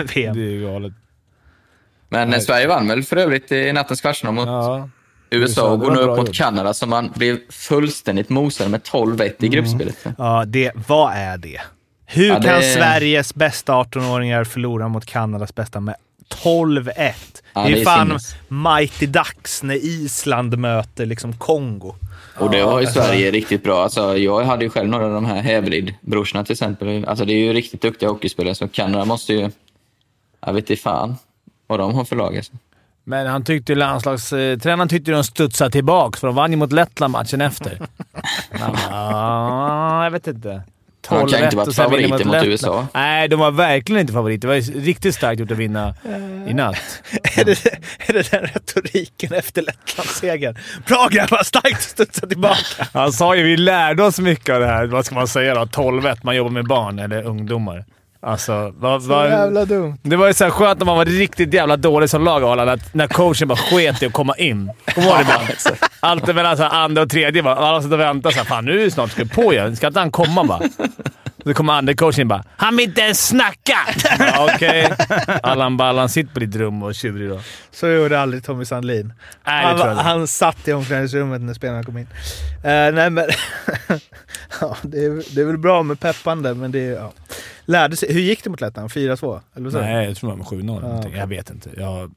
[0.15, 0.35] VM.
[0.35, 0.93] Det är ju galet.
[2.13, 2.41] Men Nej.
[2.41, 4.89] Sverige vann väl för övrigt i nattens kvartsfinal mot Ja.
[5.29, 6.35] USA och går nu upp mot gjort.
[6.35, 9.33] Kanada som man blev fullständigt mosade med 12-1 Mm.
[9.39, 10.05] i gruppspelet.
[10.17, 11.61] Ja, det, vad är det?
[12.05, 15.95] Hur Ja, det- kan Sveriges bästa 18-åringar förlora mot Kanadas bästa med
[16.43, 17.13] 12-1?
[17.53, 18.35] Ja, det är det är fan sinnes.
[18.47, 21.95] Mighty Ducks när Island möter liksom Kongo.
[22.37, 23.83] Och det var ju Sverige riktigt bra.
[23.83, 27.05] Alltså, jag hade ju själv några av de här Hävelid-brorsorna till exempel.
[27.05, 29.49] Alltså, det är ju riktigt duktiga hockeyspelare, så Kanada måste ju...
[30.45, 31.15] Jag vet inte fan
[31.77, 32.37] vad de har för lag.
[32.37, 32.53] Alltså.
[33.03, 37.41] Men han tyckte landslagstränaren tyckte de studsade tillbaka för de vann ju mot Lettland matchen
[37.41, 37.79] efter.
[38.51, 40.63] Han bara, "Ah, jag vet inte.
[41.07, 42.87] Han kan ju 12-1 inte varit favoriter mot Lettland." USA.
[42.93, 44.41] Nej, de var verkligen inte favoriter.
[44.41, 45.95] Det var ju riktigt starkt gjort att vinna
[46.47, 46.75] i natt.
[47.37, 47.65] Är det,
[48.07, 50.57] är det den retoriken efter Lettlandssegern?
[50.87, 51.43] Bra grabbar!
[51.43, 52.87] Starkt att studsa tillbaka!
[52.93, 54.85] Han sa ju vi lärde oss mycket av det här.
[54.85, 55.61] Vad ska man säga då?
[55.61, 56.17] 12-1.
[56.23, 57.85] Man jobbar med barn eller ungdomar.
[58.25, 59.97] Alltså, vad, Så vad, jävla dumt.
[60.01, 62.69] det var ju så här skönt när man var riktigt jävla dålig som lag, Arland,
[62.69, 64.71] att när coachen bara sket i att komma in.
[64.95, 65.77] Kommer du ihåg det ibland?
[65.99, 67.43] Allt mellan så andra och tredje.
[67.49, 68.33] Alla satt och väntade.
[68.35, 69.75] Så här, Fan, nu är det snart ska på igen.
[69.75, 70.61] Ska inte han komma bara?
[71.43, 73.77] Så kommer andra coachen in bara “Han vill inte ens snacka!”
[74.19, 74.93] ja, Okej.
[75.43, 77.39] Allan Ballan, sitt på ditt rum och tjurig då.
[77.71, 79.13] Så gjorde aldrig Tommy Sandlin.
[79.45, 82.07] Nej, det han, han satt i omklädningsrummet när spelarna kom in.
[82.63, 83.25] Eh, nej men...
[84.61, 86.93] ja, det, är, det är väl bra med peppande, men det är...
[86.93, 87.13] Ja.
[87.65, 88.13] Lärde sig.
[88.13, 88.89] Hur gick det mot Lettland?
[88.89, 89.41] 4-2?
[89.55, 89.77] Eller du?
[89.77, 90.77] Nej, jag tror det var med 7-0.
[90.77, 91.09] eller någonting.
[91.09, 91.19] okej.
[91.19, 91.69] Jag vet inte.
[91.77, 92.11] Jag,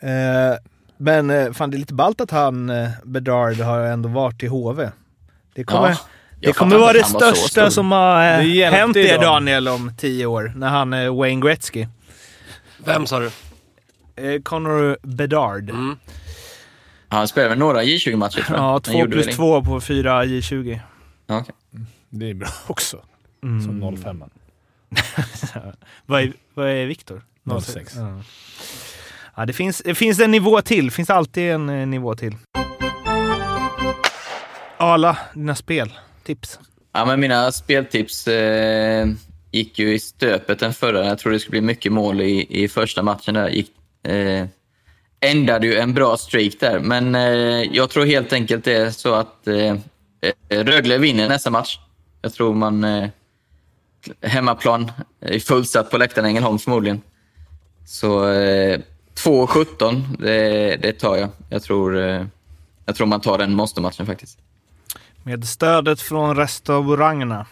[0.00, 0.56] Eh,
[0.96, 2.72] men eh, fan, det är lite ballt att han,
[3.04, 4.90] Bedard, har ändå varit i HV.
[5.54, 5.96] Det kommer, Ja,
[6.46, 9.18] det kommer vara det största som har eh, hänt er.
[9.18, 11.86] Daniel om tio år, när han är Wayne Gretzky.
[12.84, 13.30] Vem sa du?
[14.16, 15.70] Eh, Connor Bedard.
[15.70, 15.96] Mm.
[17.08, 18.64] Han spelade väl några J20-matcher tror jag.
[18.66, 19.36] Ja, Han 2 gjorde plus väl det.
[19.36, 20.80] 2 på 4 J20.
[21.26, 21.54] Ja, okej.
[22.10, 22.96] det är bra också.
[23.42, 23.62] Mm.
[23.62, 24.24] Som 05
[26.06, 27.22] Vad är, vad är Viktor?
[27.62, 27.96] 06.
[27.96, 28.22] Ja.
[29.36, 30.90] Ja, det, finns, det finns en nivå till.
[30.90, 32.36] finns alltid en eh, nivå till.
[34.78, 35.92] Ala, dina spel.
[36.26, 36.58] Tips.
[36.92, 39.06] Ja, men mina speltips eh,
[39.52, 41.06] gick ju i stöpet den förra.
[41.06, 43.34] Jag tror det skulle bli mycket mål i, i första matchen.
[43.34, 43.48] Där.
[43.48, 43.70] Gick,
[44.02, 44.46] eh,
[45.20, 49.14] ändade ju en bra streak där, men eh, jag tror helt enkelt det är så
[49.14, 49.76] att eh,
[50.48, 51.78] eh Rögle vinner nästa match.
[52.22, 52.84] Jag tror man...
[52.84, 53.08] Eh,
[54.22, 57.02] hemmaplan är fullsatt på läktaren i Ängelholm förmodligen.
[57.86, 58.80] Så eh,
[59.14, 61.28] 2-17, det, det tar jag.
[61.48, 62.24] Jag tror, eh,
[62.86, 64.38] jag tror man tar den monstermatchen faktiskt.
[65.26, 67.46] Med stödet från restaurangerna.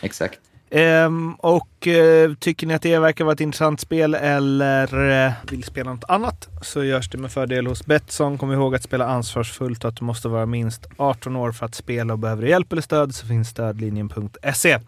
[0.00, 0.38] Exakt.
[0.70, 5.64] Ehm, och eh, tycker ni att det verkar vara ett intressant spel eller eh, vill
[5.64, 8.38] spela något annat så görs det med fördel hos Betsson.
[8.38, 11.74] Kom ihåg att spela ansvarsfullt och att du måste vara minst 18 år för att
[11.74, 14.78] spela och behöver hjälp eller stöd så finns stödlinjen.se.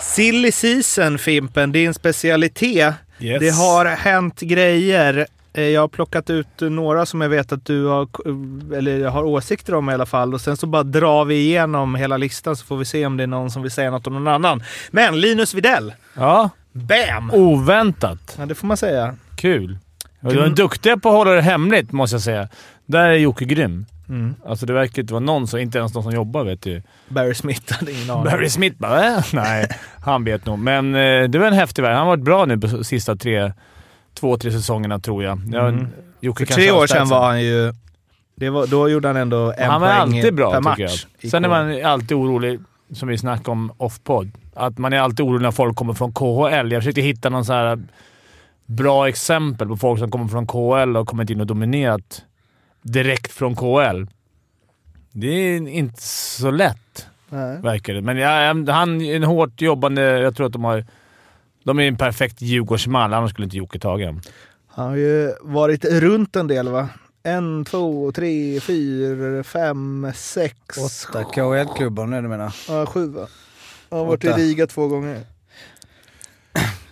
[0.00, 2.94] Silly season Fimpen, din specialitet.
[3.18, 3.40] Yes.
[3.40, 5.26] Det har hänt grejer.
[5.54, 8.08] Eh, Jag har plockat ut några som jag vet att du har,
[8.76, 10.34] eller har åsikter om i alla fall.
[10.34, 13.22] Och sen så bara drar vi igenom hela listan så får vi se om det
[13.22, 14.62] är någon som vill säga något om någon annan.
[14.90, 17.30] Men Linus Videll, Ja, bam!
[17.34, 18.36] oväntat.
[18.38, 19.14] Ja, det får man säga.
[19.36, 19.78] Kul.
[20.20, 22.48] De är duktiga på att hålla det hemligt, måste jag säga.
[22.86, 23.86] Där är Jocke grym.
[24.08, 24.34] Mm.
[24.46, 26.82] Alltså det verkar inte vara någon, som, inte ens de som jobbar vet du.
[27.08, 28.24] Barry Smith hade ingen aning.
[28.24, 29.24] Barry Smith bara äh?
[29.32, 29.68] Nej,
[30.04, 30.58] han vet nog.
[30.58, 31.92] Men eh, det var en häftig värld.
[31.96, 33.52] Han har varit bra nu på sista tre,
[34.14, 35.40] två, tre säsongerna tror jag.
[35.52, 35.86] jag Mm.
[36.20, 37.72] Jocke För tre år sedan var han ju...
[38.34, 41.06] Det var, då gjorde han ändå en Han var poäng alltid bra per match.
[41.20, 41.30] jag.
[41.30, 42.60] Sen är man alltid orolig,
[42.92, 46.72] som vi snackade om off-podd, att man är alltid orolig när folk kommer från KHL.
[46.72, 47.82] Jag försökte hitta någon så här
[48.66, 52.22] bra exempel på folk som kommer från KHL och kommit in och dominerat
[52.82, 54.06] direkt från KHL.
[55.12, 57.60] Det är inte så lätt, Nej.
[57.60, 58.00] verkar det.
[58.00, 60.02] Men ja, han är en hårt jobbande...
[60.02, 60.84] Jag tror att de har...
[61.64, 64.20] De är en perfekt Djurgårdsman, annars skulle inte Jocke tagit dem.
[64.66, 66.88] Han har ju varit runt en del va?
[67.22, 72.54] En, två, tre, fyra, fem, sex, Åtta KHL-klubbar nu du menar?
[72.68, 73.28] Ja, sju va?
[73.90, 74.28] Han har varit i.
[74.28, 75.20] Riga två gånger.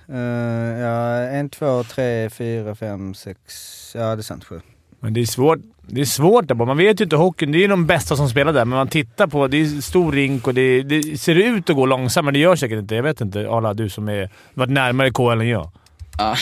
[0.09, 0.16] Uh,
[0.81, 3.93] ja, en, två, tre, fyra, fem, sex.
[3.95, 4.45] Ja, det är sant.
[4.45, 4.61] Sju.
[5.01, 5.59] Men det är svårt.
[5.93, 6.55] Det är svårt där.
[6.55, 7.53] Man vet ju inte hockeyn.
[7.53, 9.47] Det är ju de bästa som spelar där, men man tittar på...
[9.47, 12.57] Det är stor rink och det, det ser ut att gå långsamt, men det gör
[12.57, 12.95] säkert inte.
[12.95, 13.49] Jag vet inte.
[13.49, 15.70] Arla, du som är, varit närmare KHL än jag.
[16.18, 16.36] Ja,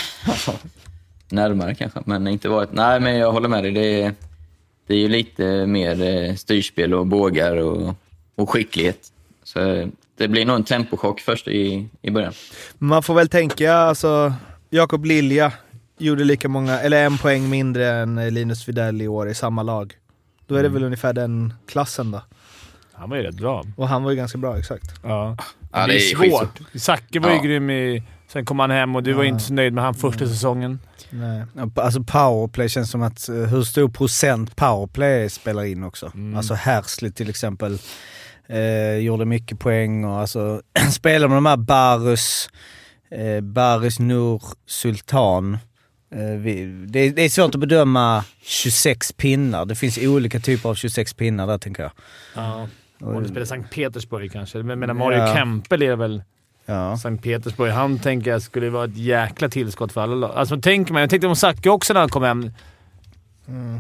[1.29, 2.73] närmare kanske, men inte varit...
[2.73, 3.73] Nej, men jag håller med dig.
[3.73, 4.15] Det är,
[4.87, 7.95] det är ju lite mer eh, styrspel och bågar och,
[8.37, 8.99] och skicklighet.
[9.45, 9.87] Så eh,
[10.17, 12.33] det blir nog en tempochock först i, i början.
[12.79, 14.33] Man får väl tänka, alltså
[14.71, 15.53] Jakob Lilja
[15.99, 19.63] gjorde lika många, eller en poäng mindre än eh, Linus Widell i år i samma
[19.63, 19.95] lag.
[20.47, 22.23] Då är det väl ungefär den klassen då.
[22.93, 23.65] Han var ju rätt bra.
[23.77, 24.95] Och han var ju ganska bra, exakt.
[25.03, 25.37] Ja.
[25.73, 26.59] Ja, det, det är svårt.
[26.75, 27.43] Zacke var ju Ja.
[27.43, 28.03] grym i...
[28.33, 30.79] Sen kom han hem och du var inte så nöjd med han första säsongen.
[31.11, 31.45] Nej.
[31.57, 36.13] Ja, Alltså powerplay känns som att eh, hur stor procent powerplay spelar in också.
[36.37, 37.79] Alltså Hersley till exempel
[38.47, 42.51] eh, gjorde mycket poäng och alltså spelar med de här Barus,
[43.11, 45.59] eh, Baris Nur Sultan.
[46.11, 46.41] Eh,
[46.87, 49.65] det, är svårt att bedöma 26 pinnar.
[49.65, 51.93] Det finns olika typer av 26 pinnar där tänker jag.
[52.35, 52.69] Ja.
[53.01, 54.63] Och du spelar Sankt Petersburg kanske.
[54.63, 55.35] Men menar Mario Ja.
[55.35, 56.23] Kempel är väl
[56.67, 56.97] Ja.
[56.97, 57.73] Sankt Petersburg.
[57.73, 60.31] Han tänker jag skulle vara ett jäkla tillskott för alla lag.
[60.35, 61.01] Alltså tänker man...
[61.01, 62.51] Jag tänkte om Zacke också när han kom hem.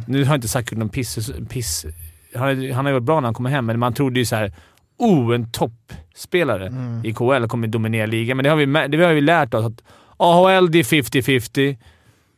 [0.07, 1.31] Nu har inte Zacke gjort någon piss...
[1.49, 1.87] piss
[2.35, 4.53] han, han har varit bra när han kommer hem, men man trodde ju så här.
[4.99, 6.73] Oh, en toppspelare
[7.05, 8.37] i KHL kommer dominera ligan.
[8.37, 9.65] Men det har vi, det har vi lärt oss.
[9.67, 9.83] att
[10.17, 11.77] AHL, det är 50-50.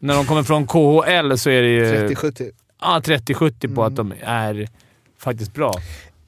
[0.03, 2.09] När de kommer från KHL så är det ju...
[2.09, 2.51] 30-70.
[2.81, 4.69] Ja, 30-70 på att de är
[5.19, 5.75] faktiskt bra.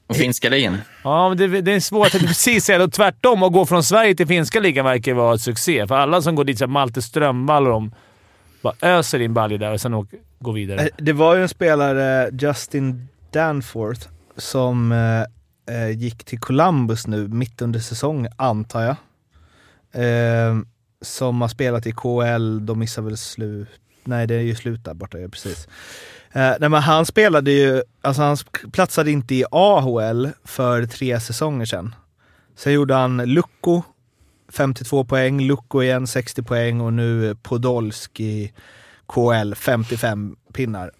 [0.07, 0.77] Och finska ligan.
[1.03, 2.11] Ja, men det, det är svårt.
[2.11, 5.87] Tänkte precis säga Tvärtom, att gå från Sverige till finska ligan verkar vara ett succé.
[5.87, 7.91] För alla som går dit, som Malte Strömvall och de,
[8.61, 10.81] bara öser in baljor där och sen åker, går vidare.
[10.81, 14.07] Eh, Det var ju en spelare, Justin Danforth,
[14.37, 18.95] som eh, eh, gick till Columbus nu mitt under säsong, antar jag.
[20.03, 20.55] Eh,
[21.03, 23.69] som har spelat i KL, de missar väl slut.
[24.03, 25.67] Nej, det är ju slut där borta, ja, precis.
[26.31, 28.37] Eh, nej, men han spelade ju, alltså han
[28.71, 31.95] platsade inte i AHL för tre säsonger sedan.
[32.55, 33.81] Sen gjorde han Lucko,
[34.51, 38.53] 52 poäng, Lucko igen 60 poäng och nu Podolski
[39.05, 40.91] KL 55 pinnar.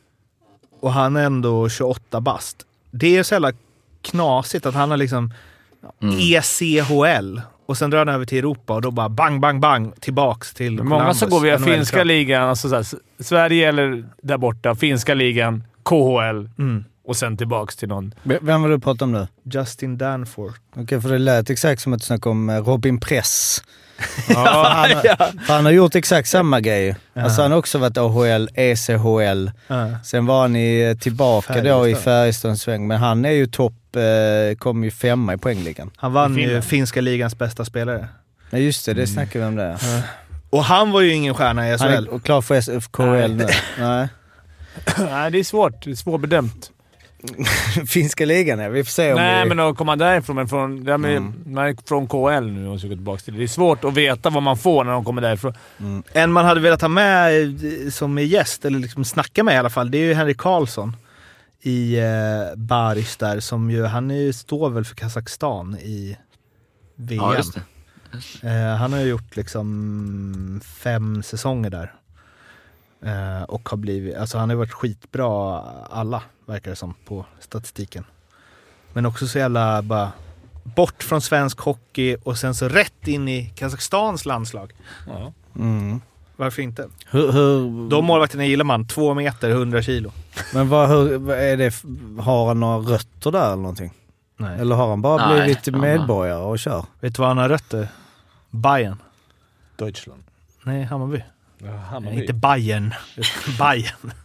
[0.80, 2.66] Och han är ändå 28 bast.
[2.91, 3.51] Det är så jävla
[4.01, 5.34] knasigt att han har liksom
[6.20, 10.53] ECHL och sen drar han över till Europa och då bara bang, bang, bang tillbaks
[10.53, 14.38] till Många Columbus, som går via finska ligan, alltså så här, S- Sverige eller där
[14.38, 16.84] borta, finska ligan, KHL Mm.
[17.07, 18.14] och sen tillbaks till någon.
[18.24, 19.28] Vem var du pratar om nu?
[19.53, 20.59] Justin Danforth.
[20.76, 23.64] Okej, för det lät exakt som att du snackade om eh, Robin Press.
[24.30, 26.95] Ja, Han, har- för han har gjort exakt samma grej.
[27.16, 29.51] Alltså han har också varit AHL, ECHL.
[29.68, 29.88] Ja.
[30.03, 31.64] Sen var han i, eh, tillbaka då i
[31.95, 32.03] Färjestad.
[32.03, 35.91] Färjestad en sväng, men han är ju topp, eh, kom ju femma i poängligan.
[35.96, 38.08] Han vann ju finska ligans bästa spelare.
[38.50, 39.78] Nej just det, det snackar vi om det.
[40.50, 42.08] Och han var ju ingen stjärna i Han SHL.
[42.16, 43.48] är klar för SFKL nu.
[43.80, 44.08] Nej.
[44.98, 45.84] Nej, det är svårt.
[45.84, 46.70] Det är svårbedömt.
[47.88, 49.50] Finska ligan ja, vi får se om Nej, vi...
[49.50, 50.36] men att komma därifrån.
[50.36, 51.34] Men från, ja, men, Mm.
[51.46, 53.39] man är från KL nu och så går tillbaka till det.
[53.39, 55.54] Det är svårt att veta vad man får när de kommer därifrån.
[56.14, 57.44] En man hade velat ha med
[57.86, 60.96] eh, som gäst, eller liksom snacka med i alla fall, det är ju Henrik Karlsson
[61.64, 63.39] i eh, Baris där.
[63.39, 66.18] Som ju, han är ju, står väl för Kazakstan i
[66.95, 67.24] VM.
[67.24, 67.61] Ja, just det.
[68.49, 71.93] Eh, han har ju gjort liksom fem säsonger där.
[73.01, 75.59] Eh, och har blivit, alltså han har varit skitbra
[75.89, 78.05] alla, verkar det som, på statistiken.
[78.93, 80.11] Men också så jävla bara
[80.64, 84.74] bort från svensk hockey och sen så rätt in i Kazakstans landslag.
[85.55, 86.01] Mm.
[86.36, 86.88] Varför inte?
[87.10, 88.88] Hur, hur, De målvakterna gillar man.
[88.88, 90.12] Två meter, 100 kilo.
[90.54, 91.74] Men vad, hur, vad är det,
[92.24, 93.94] har han några rötter där eller någonting?
[94.38, 94.60] Nej.
[94.60, 96.86] Eller har han bara Nej, blivit han medborgare och kör?
[97.00, 97.88] Vet du vad han har rötter?
[98.50, 98.98] Bayern.
[99.76, 100.24] Deutschland.
[100.64, 101.24] Nej, Hammarby.
[101.58, 102.94] Ja, Nej, inte Bayern.
[103.60, 104.12] Bayern.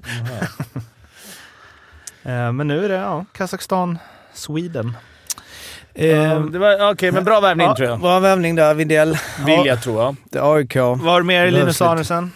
[2.23, 3.99] Eh, Men nu är det ja, Kazakstan,
[4.35, 4.97] Sweden.
[5.99, 8.01] Eh, det var, Okej, men bra värvning Ja, tror jag.
[8.01, 9.17] Bra värvning där, Widell.
[9.47, 10.17] Vill jag tror jag.
[10.25, 10.77] Det är AIK.
[10.77, 11.83] Vad har du mer i Linus.
[11.83, 12.33] Arnesen?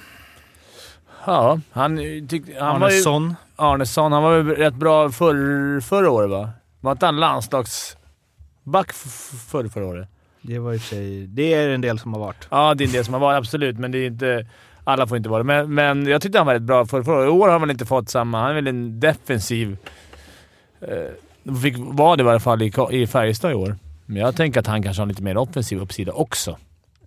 [1.26, 2.94] Ja, han, eh, tyck, han var ju...
[2.94, 3.34] Arnesson?
[3.56, 4.12] Arnesson.
[4.12, 6.50] Han var väl rätt bra förr, förra året va?
[6.80, 10.08] Var inte han landslagsback f- förr, förra året?
[10.42, 11.26] Det var i för sig...
[11.26, 12.46] Det är en del som har varit.
[12.50, 13.38] Ja, det är det som har varit.
[13.38, 14.46] Absolut, men det är inte...
[14.84, 15.44] Alla får inte vara det.
[15.44, 17.26] Men, men jag tyckte han var rätt bra förra, förra året.
[17.28, 18.40] I år har han väl inte fått samma...
[18.40, 19.76] Han är väl en defensiv...
[20.80, 20.88] Eh,
[21.62, 23.76] fick vara det i varje fall i, i Färjestad i år.
[24.06, 26.56] Men jag tänker att han kanske har lite mer offensiv uppsida också.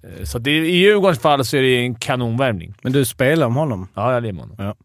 [0.04, 2.74] Eh, så det, i Djurgårdens fall så är det en kanonvärvning.
[2.82, 3.88] Men du spelar om honom?
[3.94, 4.76] Ja, jag lever med honom.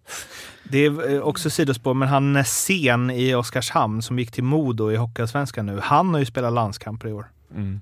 [0.65, 4.93] Det är eh, också sidospår, men han är sen i Oskarshamn som gick till Modo
[4.93, 5.81] i Hockeyallsvenskan nu.
[5.83, 7.27] Han har ju spelat landskamper i år.
[7.55, 7.81] Mm.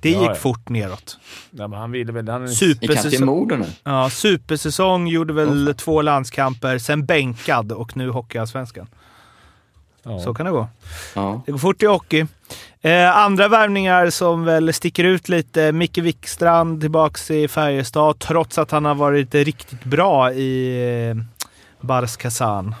[0.00, 0.34] Det Ja, gick ja.
[0.34, 1.18] fort neråt.
[1.50, 2.28] Ja, men han ville väl...
[2.28, 3.64] Han Supersäsong, Modo nu?
[3.84, 8.86] ja, supersäsong, gjorde väl två landskamper, sen bänkad och nu Hockeyallsvenskan.
[10.02, 10.18] Ja.
[10.20, 10.68] Så kan det gå.
[11.14, 11.42] Ja.
[11.46, 12.26] Det går fort i hockey.
[12.82, 15.72] Eh, andra värvningar som väl sticker ut lite.
[15.72, 21.16] Micke Wikstrand tillbaks i Färjestad trots att han har varit riktigt bra i eh,
[21.80, 22.74] Bars Kazan.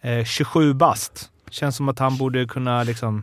[0.00, 1.30] Eh, 27 bast.
[1.50, 3.22] Känns som att han borde kunna liksom...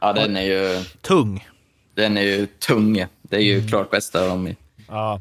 [0.00, 1.48] ja, den är ju, Tung.
[1.94, 3.06] den är ju tung.
[3.22, 4.56] Det är ju klart bästa om vi
[4.88, 5.20] Ja.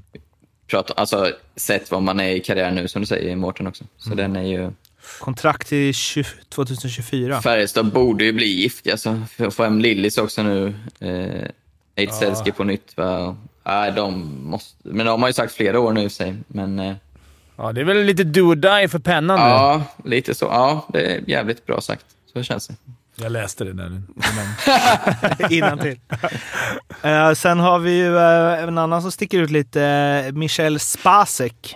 [0.68, 3.84] pratar, alltså sett vad man är i karriären nu som du säger Mårten också.
[3.98, 4.72] Så den är ju,
[5.20, 7.42] Kontrakt till 20, 2024.
[7.42, 9.22] Färjestad borde ju bli giftiga alltså.
[9.52, 10.74] Få hem Lillis också nu.
[11.00, 11.50] Eh,
[11.96, 13.36] Eidselski på nytt va.
[13.66, 16.36] Nej, de måste, men de har ju sagt flera år nu i sig.
[16.48, 16.96] Men eh,
[17.58, 19.46] ja, det är väl lite do or die för pennan nu.
[19.46, 20.46] ja, lite så.
[20.46, 22.06] Ja, det är jävligt bra sagt.
[22.34, 22.76] Så känns det.
[23.16, 24.02] Jag läste det där.
[25.54, 26.00] Innantill.
[27.04, 29.82] eh, sen har vi ju eh, en annan som sticker ut lite.
[29.84, 31.76] Eh, Michel Spasek.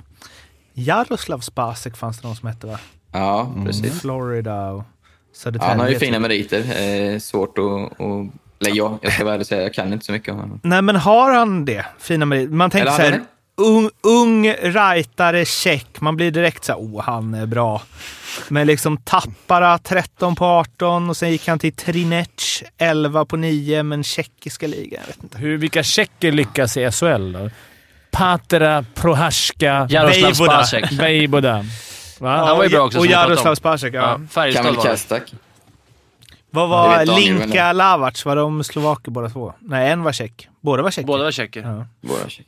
[0.74, 2.80] Jaroslav Spasek fanns det någon som hette va?
[3.12, 4.02] Ja, precis.
[4.02, 4.84] Florida och
[5.32, 5.70] Ja, Södertälje.
[5.70, 6.04] han har ju typ.
[6.04, 6.60] fina meriter.
[7.14, 7.66] Eh, svårt att...
[8.02, 8.28] att
[8.62, 10.60] eller jag, jag ska vara ärlig och säga, jag kan inte så mycket om honom.
[10.64, 11.86] Nej, men har han det?
[12.00, 12.54] Fina meriter.
[12.54, 13.22] Man tänker så här,
[13.58, 16.02] ung, ung rightare, check.
[16.02, 17.82] Man blir direkt så här, oh, han är bra.
[18.48, 23.84] Men liksom Tappara 13 på 18 och sen gick han till Trinec 11 på 9,
[23.84, 25.38] men tjeckiska ligan, jag vet inte.
[25.38, 27.50] Hur, vilka tjecker lyckas i SHL då?
[28.12, 30.64] Patra, Prohaska, Jaroslav Vejvoda.
[30.64, 30.92] Spacek.
[30.92, 31.66] Vejvoda.
[32.22, 32.38] Va?
[32.38, 33.56] Han var ju bra också, Och som vi pratade Jaroslav.
[33.56, 34.00] Spacek, ja.
[34.22, 34.90] Ja, Färjestad Kamil var det.
[34.90, 35.34] Kastak.
[36.52, 38.26] Vad Det var vet Daniel väl, Linka Lavac?
[38.26, 39.54] Var de slovaker båda två?
[39.60, 40.48] Nej, en var tjeck.
[40.62, 41.08] Båda var tjecker.
[41.08, 41.62] Båda var tjecker.
[41.62, 41.86] Ja.
[42.02, 42.48] Våra tjejer.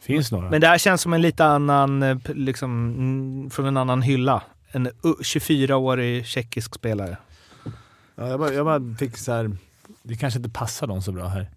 [0.00, 0.50] Finns några.
[0.50, 4.02] Men det här känns som en lite annan, eh, p- liksom, mm, från en annan
[4.02, 4.42] hylla.
[4.72, 7.16] En u- 24-årig tjeckisk spelare.
[8.16, 9.50] Ja, jag, bara, jag bara fick så här.
[10.02, 11.50] Det kanske inte passar dem så bra här.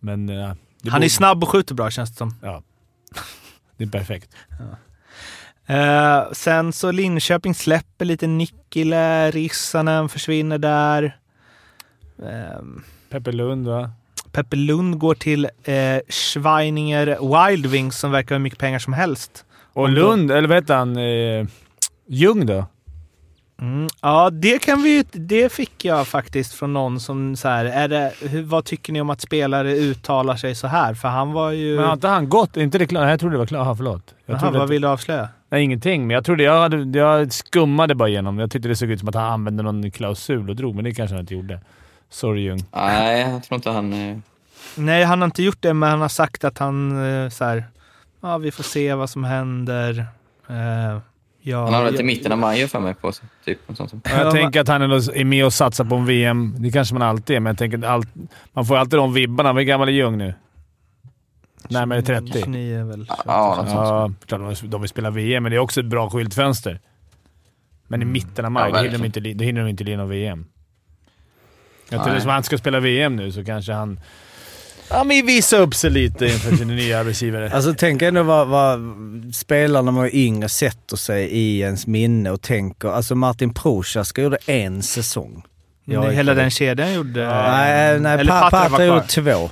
[0.00, 0.28] Men...
[0.28, 0.34] eh,
[0.82, 2.34] det Han är borde- snabb och skjuter bra känns det som.
[2.42, 2.62] Ja.
[3.76, 4.30] Det är perfekt.
[5.68, 11.16] Eh, sen så Linköping släpper lite Nikkilä, Rissanen försvinner där.
[12.22, 13.90] Ehm, Peppe Lund va?
[14.32, 17.06] Peppe Lund går till eh, Schweininger
[17.46, 19.44] Wildwings som verkar ha hur mycket pengar som helst.
[19.72, 20.96] Och Lund, eller vad heter han?
[20.96, 21.46] Eh,
[22.06, 22.66] Ljung då?
[23.60, 27.88] Mm, ja, det kan vi Det fick jag faktiskt från någon som så här, är
[27.88, 30.94] det, hur, vad tycker ni om att spelare uttalar sig så här?
[30.94, 31.76] För han var ju...
[31.76, 32.56] Men har inte han gått?
[32.56, 33.08] Inte det klart?
[33.08, 34.02] Jag trodde det var klart.
[34.26, 35.28] Jaha, vad vill du avslöja?
[35.48, 38.38] Nej, ingenting, men jag trodde jag, hade, jag skummade bara igenom.
[38.38, 40.94] Jag tyckte det såg ut som att han använde någon klausul och drog, men det
[40.94, 41.60] kanske han inte gjorde.
[42.10, 42.64] Sorry Ljung.
[42.74, 43.92] Nej, jag tror inte han...
[43.92, 44.16] eh,
[44.76, 46.90] Nej, han har inte gjort det, men han har sagt att han
[47.24, 47.64] eh, så här,
[48.20, 50.06] ja, vi får se vad som händer.
[50.48, 50.98] Eh,
[51.42, 53.24] ja, Han har väl till mitten av maj för mig på sig.
[53.44, 53.94] Typ, och sånt.
[54.04, 56.54] Jag Ja, tänker att han är med och satsar på en VM.
[56.58, 58.08] Det kanske man alltid är, men jag tänker att allt,
[58.52, 59.52] man får alltid de vibbarna.
[59.52, 60.34] Hur gammal är Ljung nu?
[61.70, 62.32] Närmare 30.
[62.44, 63.06] 29 väl.
[63.26, 63.76] Ja, något sånt.
[63.88, 66.80] Ja, klart de- vill spela VM, men det är också ett bra skyltfönster.
[67.88, 69.96] Men i mitten av maj, Ja, då, hinner de inte, då hinner de inte lira
[69.96, 70.46] någon VM.
[71.88, 74.00] Jag tror som han ska spela VM nu så kanske han...
[74.90, 77.50] Ja, men visa upp sig lite inför sin nya arbetsgivare.
[77.54, 78.80] Alltså tänk ändå vad, vad
[79.34, 82.88] spelarna när man är yngre sätter sig i ens minne och tänker.
[82.88, 85.42] Alltså Martin Prochaska gjorde en säsong.
[85.84, 87.26] Ja, Ja, hela den kedjan gjorde...
[87.26, 88.82] Nej, nej Pa- Patra kvar.
[88.84, 89.50] gjorde två.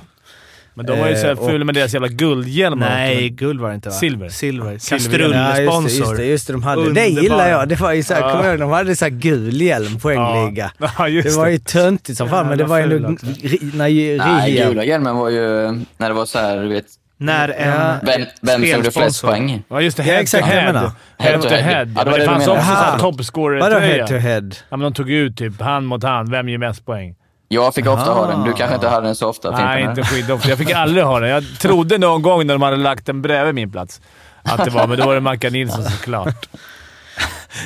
[0.77, 2.89] Men de var ju såhär Eh, fula med deras jävla guldhjälmar.
[2.89, 3.95] Nej, guld var det inte va?
[3.95, 4.29] Silver.
[4.29, 4.77] Silver.
[4.77, 5.19] Silver.
[5.19, 5.99] Ja, just det, Kastrullsponsor.
[6.07, 6.93] just det, just det, de hade.
[6.93, 7.69] Det gillar jag.
[7.69, 8.31] Det var ju såhär, Ja.
[8.31, 10.71] kommer ihåg, de hade såhär gul hjälm, poängliga.
[10.97, 14.83] Ja, just Det var ju töntigt som fan, men det var ju När Nej, gula
[14.83, 16.85] hjälmen var ju när det var så här, du vet,
[17.17, 17.95] När en Ja.
[18.03, 19.63] vem, vem som gjorde flest poäng.
[19.69, 20.03] Ja, just det.
[20.03, 20.65] Ja, Head exakt to head.
[20.73, 20.91] menar.
[21.17, 21.55] Head to head.
[21.55, 23.73] Ja, Ja, det men det det fanns också såhär toppscorer-tröja.
[23.73, 24.49] Vadå head to head?
[24.69, 26.31] Ja, men de tog ut typ hand mot hand.
[26.31, 27.15] Vem ger mest poäng?
[27.47, 28.43] Jag fick ofta ha den.
[28.43, 28.55] Du Ah.
[28.55, 29.51] kanske inte hade den så ofta?
[29.51, 30.49] Nej, inte skitofta.
[30.49, 31.29] Jag fick aldrig ha den.
[31.29, 34.01] Jag trodde någon gång när de hade lagt den bredvid min plats
[34.43, 36.49] att det var, men då var det Mackan Nilsson såklart.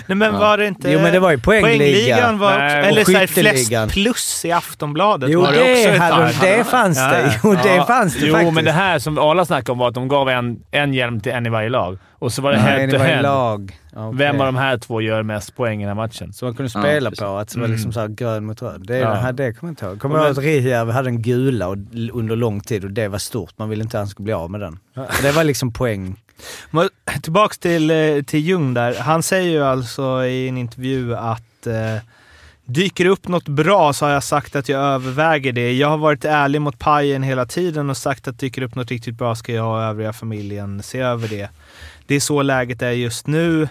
[0.07, 0.91] Nej men var det inte...
[0.91, 1.77] Jo, men det var ju poängliga.
[1.77, 3.89] Poängligan var Nej, också, eller och så här, skytteligan.
[3.89, 5.29] flest plus i Aftonbladet.
[5.29, 7.07] Jo, var det, också ett hade, det fanns Ja.
[7.11, 7.39] det.
[7.43, 8.53] Jo, det Ja, fanns det Jo, faktiskt.
[8.53, 11.31] men det här som Arla snackade om var att de gav en, en hjälm till
[11.31, 11.97] en i varje lag.
[12.19, 13.21] Och så var det Nej, head det to head.
[13.21, 13.77] lag.
[13.95, 14.17] Okej.
[14.17, 16.33] Vem av de här två gör mest poäng i den här matchen?
[16.33, 17.23] Så man kunde Ja, spela precis.
[17.23, 18.81] på att det var liksom så här grön mot röd.
[18.87, 19.09] Det, Ja.
[19.09, 19.99] det, här, det kommer jag inte ihåg.
[19.99, 21.77] Kommer ihåg att Rihjärvi hade en gula och,
[22.13, 23.53] under lång tid och det var stort.
[23.57, 24.79] Man ville inte att han skulle bli av med den.
[25.21, 26.15] Det var liksom poäng.
[26.71, 26.89] Men
[27.21, 28.95] Tillbaks till, eh, till Ljung där.
[28.99, 32.03] Han säger ju alltså i en intervju att eh,
[32.65, 35.73] dyker det upp något bra så har jag sagt att jag överväger det.
[35.73, 38.91] Jag har varit ärlig mot pajen hela tiden och sagt att dyker det upp något
[38.91, 41.49] riktigt bra ska jag och övriga familjen se över det.
[42.12, 43.68] Det är så läget är just nu.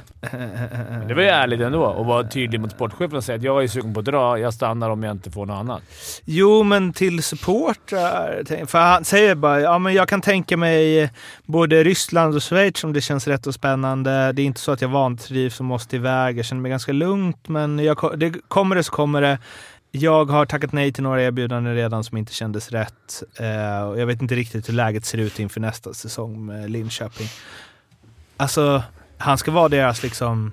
[1.08, 3.68] Det var ju ärligt ändå och vara tydlig mot sportchefen och säga att jag är
[3.68, 4.38] sugen på att dra.
[4.38, 5.82] Jag stannar om jag inte får något annat.
[6.24, 8.66] Jo, men till supportrar.
[8.66, 11.10] För han säger bara, ja men jag kan tänka mig
[11.46, 14.32] både Ryssland och Schweiz om det känns rätt och spännande.
[14.32, 16.38] Det är inte så att jag vantrivs och måste iväg.
[16.38, 19.38] Jag känner mig ganska lugnt, men jag, det, kommer det så kommer det.
[19.90, 23.22] Jag har tackat nej till några erbjudanden redan som inte kändes rätt.
[23.36, 27.28] Eh, och jag vet inte riktigt hur läget ser ut inför nästa säsong med Linköping.
[28.40, 28.82] Alltså,
[29.18, 30.52] han ska vara deras liksom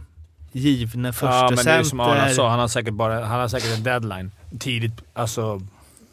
[0.51, 2.49] givne första Ja, men det är som Arla sa.
[2.49, 4.93] Han har säkert, bara, han har säkert en deadline tidigt.
[5.13, 5.61] Alltså,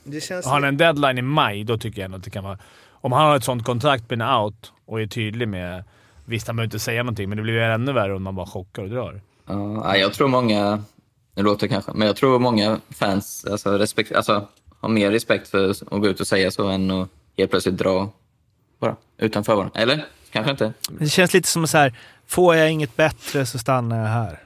[0.04, 2.44] Det känns har han en deadline i maj, då tycker jag ändå att det kan
[2.44, 2.58] vara...
[2.90, 5.84] Om han har ett sånt kontrakt med en out och är tydlig med...
[6.24, 8.46] Visst, han behöver inte säga någonting, men det blir ju ännu värre om man bara
[8.46, 9.20] chockar och drar.
[9.46, 10.82] Ja, nej, jag tror många,
[11.34, 14.48] det låter kanske, men jag tror många fans alltså, respekt, alltså,
[14.80, 17.08] har mer respekt för att gå ut och säga så än att
[17.38, 18.10] helt plötsligt dra
[18.78, 19.72] bara utan förvarning.
[19.74, 20.04] Eller?
[20.34, 20.72] Kanske inte.
[20.88, 21.94] Det känns lite som så här,
[22.26, 24.38] får jag inget bättre så stannar jag här.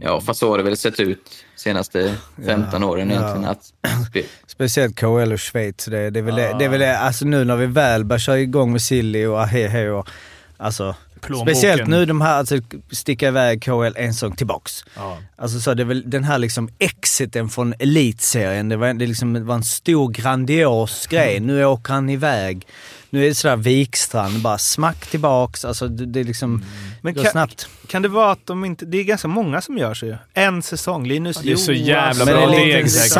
[0.00, 2.14] Ja, fast så har det väl sett ut senaste
[2.46, 3.44] 15 åren egentligen.
[3.44, 3.72] Att,
[4.46, 5.84] Speciellt KL och Schweiz.
[5.84, 6.98] Det, det, är väl det, det är väl det.
[6.98, 10.08] Alltså nu när vi väl börjar köra igång med Silly och Ahehe och...
[10.56, 11.54] Alltså, Plånboken.
[11.54, 12.58] speciellt nu de här, alltså
[12.90, 14.84] sticka iväg KL en säsong tillbaks.
[14.96, 15.18] Ja.
[15.36, 19.32] Alltså så det är väl den här liksom exiten från elitserien, det var, det liksom,
[19.32, 21.40] det var en stor grandios grej.
[21.40, 22.66] Nu åker han iväg.
[23.14, 25.64] Nu är det sådär Wikstrand, bara smack tillbaks.
[25.64, 26.64] Alltså det, det är liksom,
[27.02, 27.68] Men går kan, snabbt.
[27.86, 28.84] kan det vara att de inte...
[28.86, 30.16] Det är ganska många som gör så ju.
[30.34, 31.06] En säsong.
[31.06, 33.14] Linus Det är så jävla Men bra det är lite deg säkert.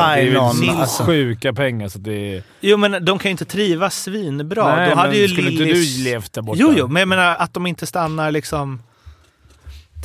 [0.61, 1.03] Det är alltså.
[1.05, 2.43] sjuka pengar så det är...
[2.61, 4.77] Jo men de kan ju inte trivas svinbra.
[4.77, 5.97] Nej, Då hade men ju skulle inte Lillis...
[5.97, 6.59] du levt där borta?
[6.63, 8.83] Jo, jo, men jag menar att de inte stannar liksom...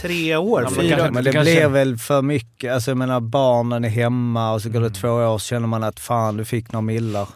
[0.01, 1.11] tre år, Ja, men fyra kanske- år.
[1.13, 2.73] Men det kanske- blir väl för mycket.
[2.73, 4.81] Alltså jag menar barnen är hemma och så Mm.
[4.81, 7.27] går det två år så känner man att fan du fick några millar.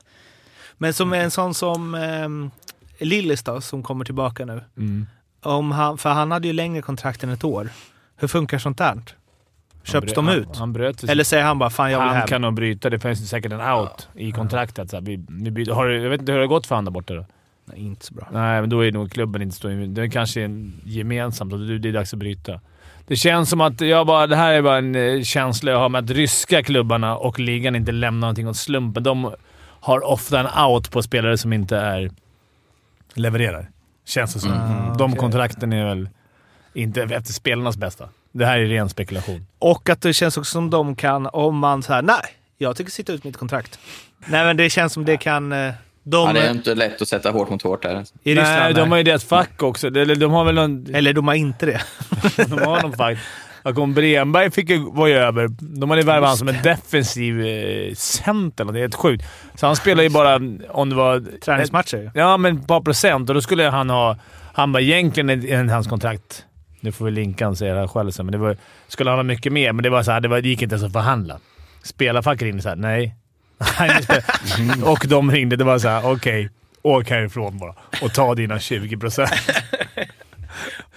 [0.84, 2.52] Men som en sån som um,
[3.00, 4.62] Lillis då, som kommer tillbaka nu.
[4.78, 5.06] Mm.
[5.42, 7.70] Om han, för han hade ju längre kontrakt än ett år.
[8.16, 9.02] Hur funkar sånt där?
[9.84, 10.48] Köps de ut?
[10.48, 12.28] Han, han bröt Eller säger han bara fan jag vill Han hem?
[12.28, 12.90] kan nog bryta.
[12.90, 14.90] Det finns säkert en out i kontraktet.
[14.90, 15.72] Så här, vi, vi byter.
[15.72, 17.26] Har, jag vet inte hur det har gått för honom där borta då?
[17.66, 18.28] Nej, inte så bra.
[18.32, 19.68] Nej, men då är nog klubben inte så...
[19.68, 22.60] Det är kanske en gemensamt och det det är dags att bryta.
[23.08, 24.28] Det känns som att jag bara...
[24.28, 27.76] Det här är bara en eh, känsla jag har med att ryska klubbarna och ligan
[27.76, 29.04] inte lämnar någonting åt slumpen.
[29.04, 29.34] De
[29.84, 32.12] har ofta en out på spelare som inte är...
[33.14, 33.70] levererar.
[34.06, 34.52] Känns det som.
[34.52, 34.98] Mm.
[34.98, 35.18] De okej.
[35.20, 36.10] kontrakten är väl
[36.74, 38.10] inte efter spelarnas bästa.
[38.32, 39.46] Det här är ren spekulation.
[39.60, 42.16] Och att det känns också som de kan, om man så här, nej,
[42.58, 43.80] jag tycker sitta ut mitt kontrakt.
[44.26, 45.52] Nej men det känns som det kan...
[45.52, 45.74] eh,
[46.04, 48.04] De Ja, det är inte lätt att sätta hårt mot hårt där.
[48.24, 48.60] i Ryssland.
[48.60, 49.88] Nej, de har ju deras fack också.
[49.88, 50.96] Eller de har väl någon...
[50.96, 51.82] Eller de har inte det.
[52.48, 53.18] de har någon fack.
[53.64, 55.47] Om Bremberg fick ju, var ju över.
[55.59, 58.66] De hade värvat honom som en defensiv eh, center.
[58.66, 59.26] Det är helt sjukt.
[59.55, 60.36] Så han spelar ju bara
[60.70, 61.39] om det var...
[61.39, 62.11] Träningsmatcher.
[62.14, 63.30] Ja, men ett par procent.
[63.30, 64.18] Och då skulle han ha...
[64.53, 66.45] Han var egentligen enligt hans kontrakt...
[66.80, 68.57] Nu får vi linka han säga det här själv sen, men det var,
[68.88, 69.74] skulle han ha mycket mer.
[69.74, 71.39] Men det var så här, det, var, det gick inte ens att förhandla.
[71.84, 73.16] Spelarfacket ringde såhär, nej.
[74.43, 75.55] Spelar- och de ringde.
[75.55, 76.49] Det var så här, okej.
[76.82, 79.32] åk härifrån bara och ta dina 20 procent.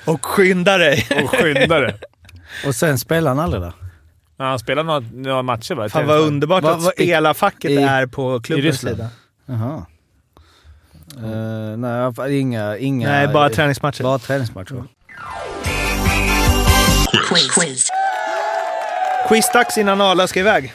[0.04, 1.06] Och skynda dig!
[1.22, 1.94] Och skynda dig.
[2.66, 3.72] Och sen spelar han aldrig där.
[4.38, 5.88] Ja, han spelade några, några matcher va?
[5.88, 9.08] Fan vad underbart Vad- att vad- i- spelarfacket i- är på klubbens sida.
[9.46, 9.86] Jaha.
[11.76, 13.08] Nej, i alla fall inga, inga...
[13.08, 14.02] Nej, bara träningsmatcher.
[14.02, 14.82] Bara träningsmatcher.
[17.54, 17.88] Quiz.
[19.28, 20.72] Quizdags innan Arla ska iväg.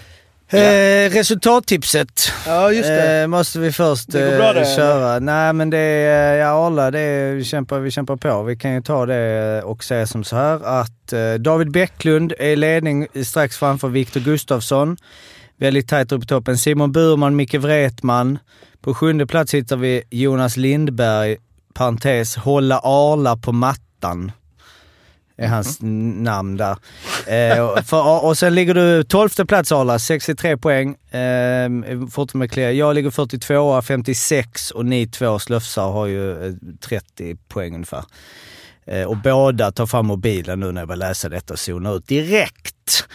[0.53, 3.21] Eh, resultattipset Ja, just det.
[3.21, 5.19] eh, måste vi först bra eh, det, köra.
[5.19, 8.43] Nej men det är, ja Arla, det är, vi, kämpar, vi kämpar på.
[8.43, 12.49] Vi kan ju ta det och säga som så här att eh, David Bäcklund är
[12.49, 14.97] i ledning strax framför Viktor Gustafsson.
[15.57, 16.57] Väldigt tajt upp i toppen.
[16.57, 18.39] Simon Burman, Micke Wretman.
[18.81, 21.37] På sjunde plats hittar vi Jonas Lindberg,
[21.73, 24.31] parentes, hålla Arla på mattan.
[25.43, 26.77] Är hans n- namn där.
[27.27, 30.95] Eh, och, för, och sen ligger du 12 plats Arla, 63 poäng.
[31.11, 31.69] Eh,
[32.11, 32.71] fortfarande clear.
[32.71, 36.53] Jag ligger 42, 56 och ni två slöfsar har ju eh,
[36.87, 38.03] 30 poäng ungefär.
[38.85, 42.07] Eh, och båda tar fram mobilen nu när jag börjar läsa detta och zonar ut
[42.07, 43.07] direkt.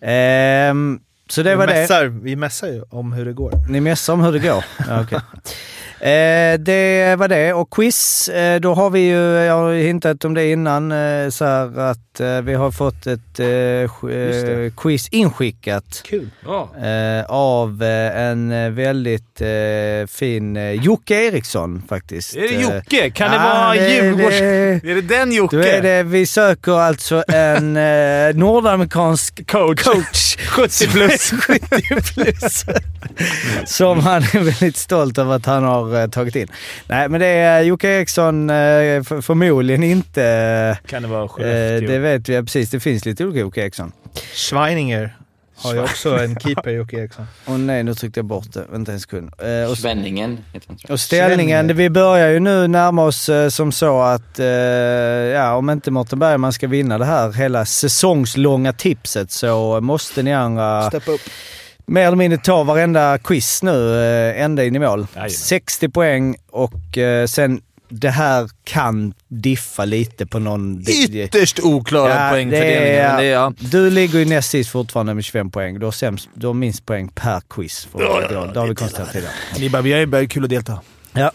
[0.00, 1.00] Ehm,
[1.30, 1.72] så det vi, var det.
[1.74, 3.52] mässar, vi mässar ju om hur det går.
[3.68, 4.64] Ni mässar om hur det går?
[4.88, 5.20] Ja, okej.
[6.00, 7.52] Eh, det var det.
[7.52, 11.44] Och quiz, eh, då har vi ju, jag har hintat om det innan, eh, så
[11.44, 13.46] här att eh, vi har fått ett eh,
[14.16, 16.30] eh, quiz inskickat Kul.
[17.28, 19.42] av en väldigt
[20.08, 22.36] fin Jocke Eriksson faktiskt.
[22.36, 23.10] Är det Jocke?
[23.10, 24.38] Kan det vara det- Djurgårds...
[24.38, 25.56] det- Är det den Jocke?
[25.56, 27.72] Då är det, vi söker alltså en
[28.38, 29.82] nordamerikansk coach.
[29.84, 31.30] coach 70 plus.
[31.40, 31.68] 70
[32.14, 32.64] plus.
[33.66, 36.48] Som han är väldigt stolt över att han har eh, tagit in.
[36.86, 38.54] Nej, men det är Jocke Eriksson eh,
[39.02, 40.78] för, förmodligen inte...
[40.86, 41.88] Kan det vara Eh, Skellefteå?
[41.88, 42.70] det vet vi, precis.
[42.70, 43.92] Det finns lite olika Jocke Eriksson.
[44.34, 45.16] Schweininger
[45.62, 47.26] har ju också en keeper, Jocke Eriksson.
[47.44, 48.64] Och nej, nu tryckte jag bort det.
[48.70, 49.30] Vänta en sekund.
[49.38, 53.72] Eh, och, Svenningen heter han, och ställningen, vi börjar ju nu närma oss eh, som
[53.72, 59.30] så att, eh, ja om inte Mårten Bergman ska vinna det här hela säsongslånga tipset
[59.30, 61.20] så måste ni andra Steppa upp.
[61.88, 65.06] Mer eller mindre ta varenda quiz nu, eh, ända in i mål.
[65.14, 65.30] Jajamän.
[65.30, 67.60] 60 poäng och eh, sen
[67.90, 70.84] det här kan diffa lite på någon...
[70.88, 72.82] Ytterst oklara Ja, poängfördelningar.
[72.82, 73.52] det är- det är, ja.
[73.58, 75.78] Du ligger ju näst sist fortfarande med 25 poäng.
[75.78, 77.88] Du har, sämst, du har minst poäng per quiz.
[77.92, 79.32] För Ja, det, ja, det har vi det konstaterat tidigare.
[79.58, 80.80] Ni bara, vi har ju bara kul att delta.
[81.12, 81.32] Ja.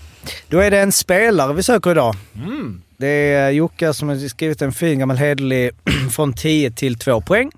[0.49, 2.15] Då är det en spelare vi söker idag.
[2.35, 2.81] Mm.
[2.97, 5.71] Det är Jocke som har skrivit en fin gammal hederlig
[6.11, 7.51] från 10 till 2 poäng.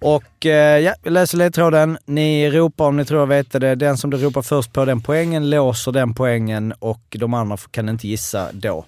[0.00, 1.98] Och eh, ja, vi läser ledtråden.
[2.04, 3.74] Ni ropar om ni tror jag vet det.
[3.74, 7.88] Den som du ropar först på den poängen låser den poängen och de andra kan
[7.88, 8.84] inte gissa då.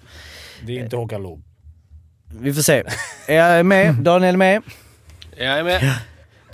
[0.65, 1.43] Det är inte Håkan Loob.
[2.41, 2.83] Vi får se.
[3.27, 3.95] Är jag med?
[3.95, 4.61] Daniel är med?
[5.37, 5.93] Jag är med.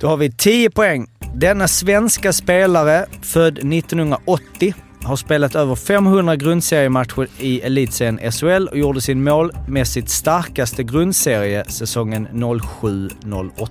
[0.00, 1.06] Då har vi 10 poäng.
[1.34, 9.00] Denna svenska spelare, född 1980, har spelat över 500 grundseriematcher i elitserien SHL och gjorde
[9.00, 13.68] sin målmässigt starkaste grundserie säsongen 07-08.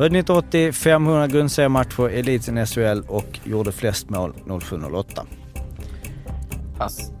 [0.00, 5.04] Född 1980, 500 grundseriematcher i elitserien SHL och gjorde flest mål 07-08.
[6.78, 7.12] Pass.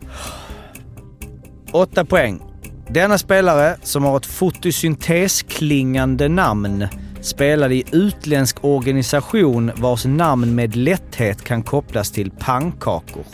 [1.72, 2.42] 8 poäng.
[2.88, 6.86] Denna spelare, som har ett fotosyntesklingande namn,
[7.20, 13.24] spelade i utländsk organisation vars namn med lätthet kan kopplas till pannkakor.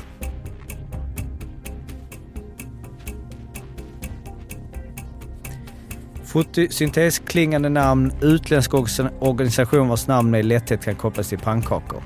[6.37, 12.03] Fotosyntes-klingande namn, utländsk organ- organisation vars namn med lätthet kan kopplas till pannkakor.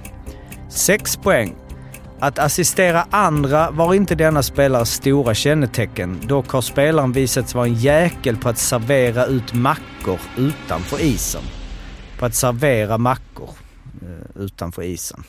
[0.69, 1.55] 6 poäng.
[2.19, 6.21] Att assistera andra var inte denna spelares stora kännetecken.
[6.27, 11.43] Dock har spelaren visats vara en jäkel på att servera ut mackor utanför isen.
[12.19, 13.51] På att servera mackor
[14.03, 15.25] eh, utanför isen.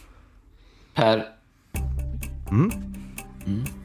[0.96, 1.18] Per.
[1.18, 1.26] Att
[3.46, 3.81] assistera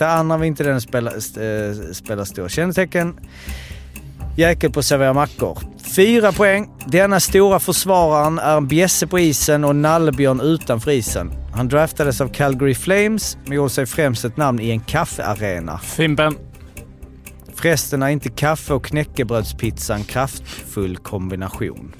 [0.00, 3.14] andra var inte den spela, äh, spelar stora kännetecken.
[4.36, 5.58] Jäkel på att servera mackor.
[5.96, 6.70] Fyra poäng.
[6.86, 11.32] Denna stora försvararen är en bjässe på isen och en nallebjörn utanför isen.
[11.54, 15.78] Han draftades av Calgary Flames men gjorde sig främst ett namn i en kaffearena.
[15.78, 16.34] Fimpen.
[17.54, 21.92] Förresten är inte kaffe och knäckebrödspizza en kraftfull kombination.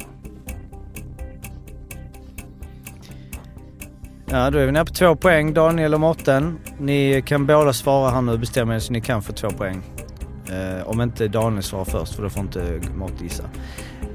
[4.35, 5.55] Ja, då är vi nere på två poäng.
[5.55, 6.59] Daniel och Mårten.
[6.79, 8.39] Ni kan båda svara här nu.
[8.39, 9.83] Bestämmer er så ni kan få två poäng.
[10.49, 13.43] Eh, om inte Daniel svarar först, för då får inte Mårten gissa.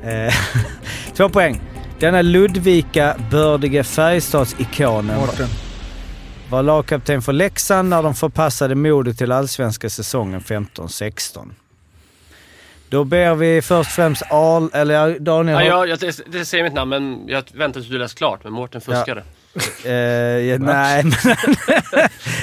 [0.04, 0.34] Eh,
[1.14, 1.62] två poäng.
[2.00, 5.48] Denna Ludvika bördige Färjestadsikonen Mårten.
[6.50, 11.50] var lagkapten för Leksand när de förpassade Modo till allsvenska säsongen 15-16.
[12.90, 15.56] Då ber vi först och främst Al, eller Daniel...
[15.56, 18.44] Ja, jag, jag, det, det säger mitt namn, men jag väntar tills du läst klart.
[18.44, 19.24] Men Mårten fuskade.
[19.86, 21.36] Eh, ja, nej, men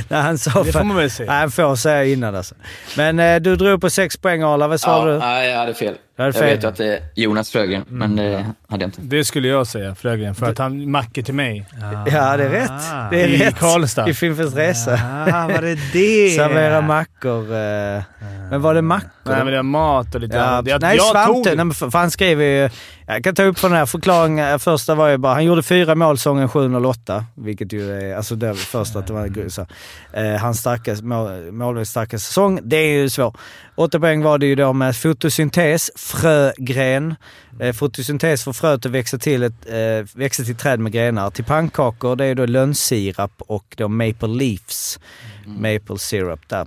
[0.08, 0.62] nej, han sa...
[0.62, 1.30] Det får man väl säga.
[1.32, 2.54] Nej, han får säga innan alltså.
[2.96, 5.18] Men eh, du drog på sex poäng Arla, vad sa Ja, du?
[5.18, 5.94] nej, jag hade fel.
[6.16, 9.00] Jag vet ju att det är Jonas Frögren, men det hade jag inte.
[9.02, 11.66] Det skulle jag säga, Frögren, för att han mackar till mig.
[12.12, 13.10] Ja, det är rätt.
[13.10, 13.58] Det är I rätt.
[13.58, 14.08] Karlstad.
[14.08, 14.92] I Fimpens Resa.
[15.26, 16.30] Ah, var det det?
[16.36, 17.42] Servera mackor.
[17.42, 18.02] Eh,
[18.50, 19.10] men var det mackor?
[19.24, 20.66] Nej, men det är mat och lite Ja, annat.
[20.66, 21.32] Jag, nej, jag Svante.
[21.32, 21.46] tog...
[21.46, 22.68] Nej, men för, han skrev ju...
[23.06, 24.58] Jag kan ta upp från den här förklaringen.
[24.58, 25.34] Första var ju bara...
[25.34, 28.16] Han gjorde fyra mål säsongen 708, vilket ju är...
[28.16, 29.66] Alltså det första att det var så,
[30.12, 32.60] eh, hans starka, mål, målvakts starka säsong.
[32.62, 33.36] Det är ju svårt.
[33.76, 37.14] Åtta poäng var det ju då med fotosyntes, frögren.
[37.60, 41.30] Eh, fotosyntes får fröet att växa till, ett, eh, växa till träd med grenar.
[41.30, 44.98] Till pannkakor, det är då lönnsirap och då maple leaves.
[45.46, 46.66] Maple syrup där.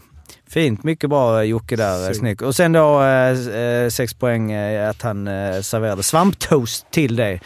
[0.49, 2.07] Fint, mycket bra Jocke där.
[2.07, 2.41] eh, Snyggt.
[2.41, 7.39] Och sen då eh, eh, sex poäng eh, att han eh, serverade svamptoast till det.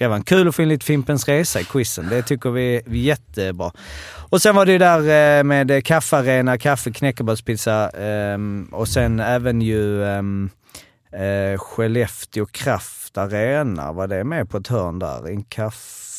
[0.00, 0.22] Skrev han.
[0.22, 2.08] Kul att få in lite Fimpens Resa i quizen.
[2.08, 3.72] Det tycker vi är jättebra.
[4.30, 9.62] Och sen var det ju där eh, med kaffearena, kaffe, knäckebrödspizza ehm, och sen även
[9.62, 10.50] ju ehm,
[11.12, 13.92] eh, Skellefteå Kraft Arena.
[13.92, 15.28] Var det med på ett hörn där?
[15.28, 16.09] En kaffe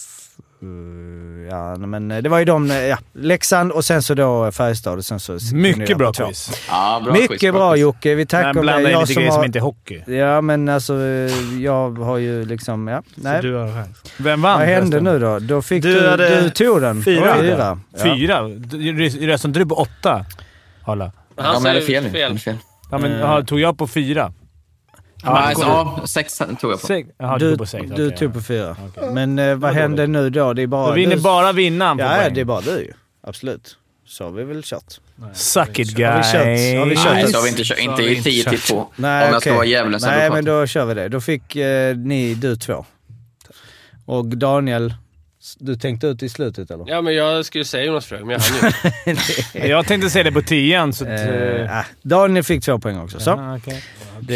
[0.63, 4.51] Uh, ja, men eh, det var ju de, eh, ja, Leksand och sen så då
[4.51, 5.37] Färjestad och sen så...
[5.53, 6.51] Mycket bra quiz.
[6.69, 7.81] Ja, bra Mycket quiz, bra quiz.
[7.81, 8.61] Jocke, vi tackar Men om det.
[8.61, 10.03] blanda in Jag lite som grejer som har- inte är hockey.
[10.13, 13.01] Ja men alltså, eh, jag har ju liksom, ja.
[13.15, 13.41] Nej.
[13.41, 13.97] Du har chans.
[14.17, 15.39] Vem vann Vad hände nu då?
[15.39, 17.03] Då fick Du du, hade du tog den.
[17.03, 17.35] fyra.
[17.39, 17.79] Fyra.
[17.97, 18.03] Ja.
[18.03, 18.47] Fyra?
[18.47, 20.25] Du- Resten drog på åtta.
[20.83, 21.03] Alla.
[21.05, 22.57] Han Ja, men jag hade säger fel hade fel.
[22.91, 24.33] Ja, men ja, tog jag på fyra?
[25.23, 26.87] Ja, alltså, ja, sex tog jag på.
[26.87, 27.09] Sex?
[27.19, 27.85] Du Du, tog på sex.
[27.95, 28.33] du okej, tog ja.
[28.33, 28.75] på fyra.
[29.13, 30.53] Men eh, vad hände nu då?
[30.53, 31.21] Det är bara Då vinner du.
[31.21, 32.33] bara vinnaren på Ja, poäng.
[32.33, 32.93] det är bara du ju.
[33.23, 33.77] Absolut.
[34.07, 34.83] Så har vi väl kört.
[35.33, 36.31] Suck it Har vi guys.
[36.31, 36.79] kört?
[36.79, 37.13] Har vi kört?
[37.13, 37.79] Nej, så har vi inte kört.
[37.79, 38.77] Inte i 10 till 2.
[38.97, 41.09] Om jag ska vara djävulens Nej, men då kör vi det.
[41.09, 42.85] Då fick eh, ni, du två.
[44.05, 44.93] Och Daniel,
[45.59, 46.85] du tänkte ut i slutet eller?
[46.87, 49.17] Ja, men jag skulle säga Jonas Frög, men jag hann
[49.53, 49.67] ju.
[49.69, 51.19] Jag tänkte säga det på tian, så att...
[51.19, 53.19] Eh, ah, Daniel fick två poäng också.
[53.19, 53.31] Så.
[53.31, 53.83] ah, okej.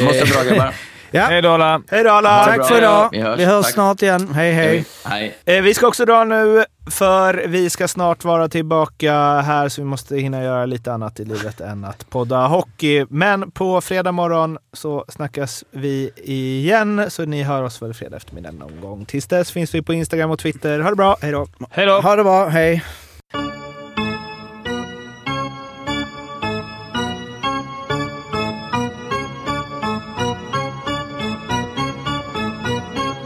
[0.03, 0.73] Måste dra grabbar.
[1.15, 1.25] Ja.
[1.25, 1.81] Hej då alla.
[1.91, 2.43] Hej då alla!
[2.45, 3.09] Tack för idag.
[3.11, 3.39] Vi hörs.
[3.39, 4.33] Vi hörs snart igen.
[4.33, 4.85] Hej hej.
[5.05, 5.35] Hej.
[5.45, 9.85] Eh, Vi ska också dra nu, för vi ska snart vara tillbaka här, så vi
[9.87, 13.05] måste hinna göra lite annat i livet än att podda hockey.
[13.09, 18.51] Men på fredag morgon så snackas vi igen, så ni hör oss väl fredag eftermiddag
[18.51, 19.05] någon gång.
[19.05, 20.79] Tills dess finns vi på Instagram och Twitter.
[20.79, 21.47] Ha det bra, hej då!
[21.69, 22.01] Hej då.
[22.01, 22.47] Ha det bra.
[22.47, 22.83] Hej.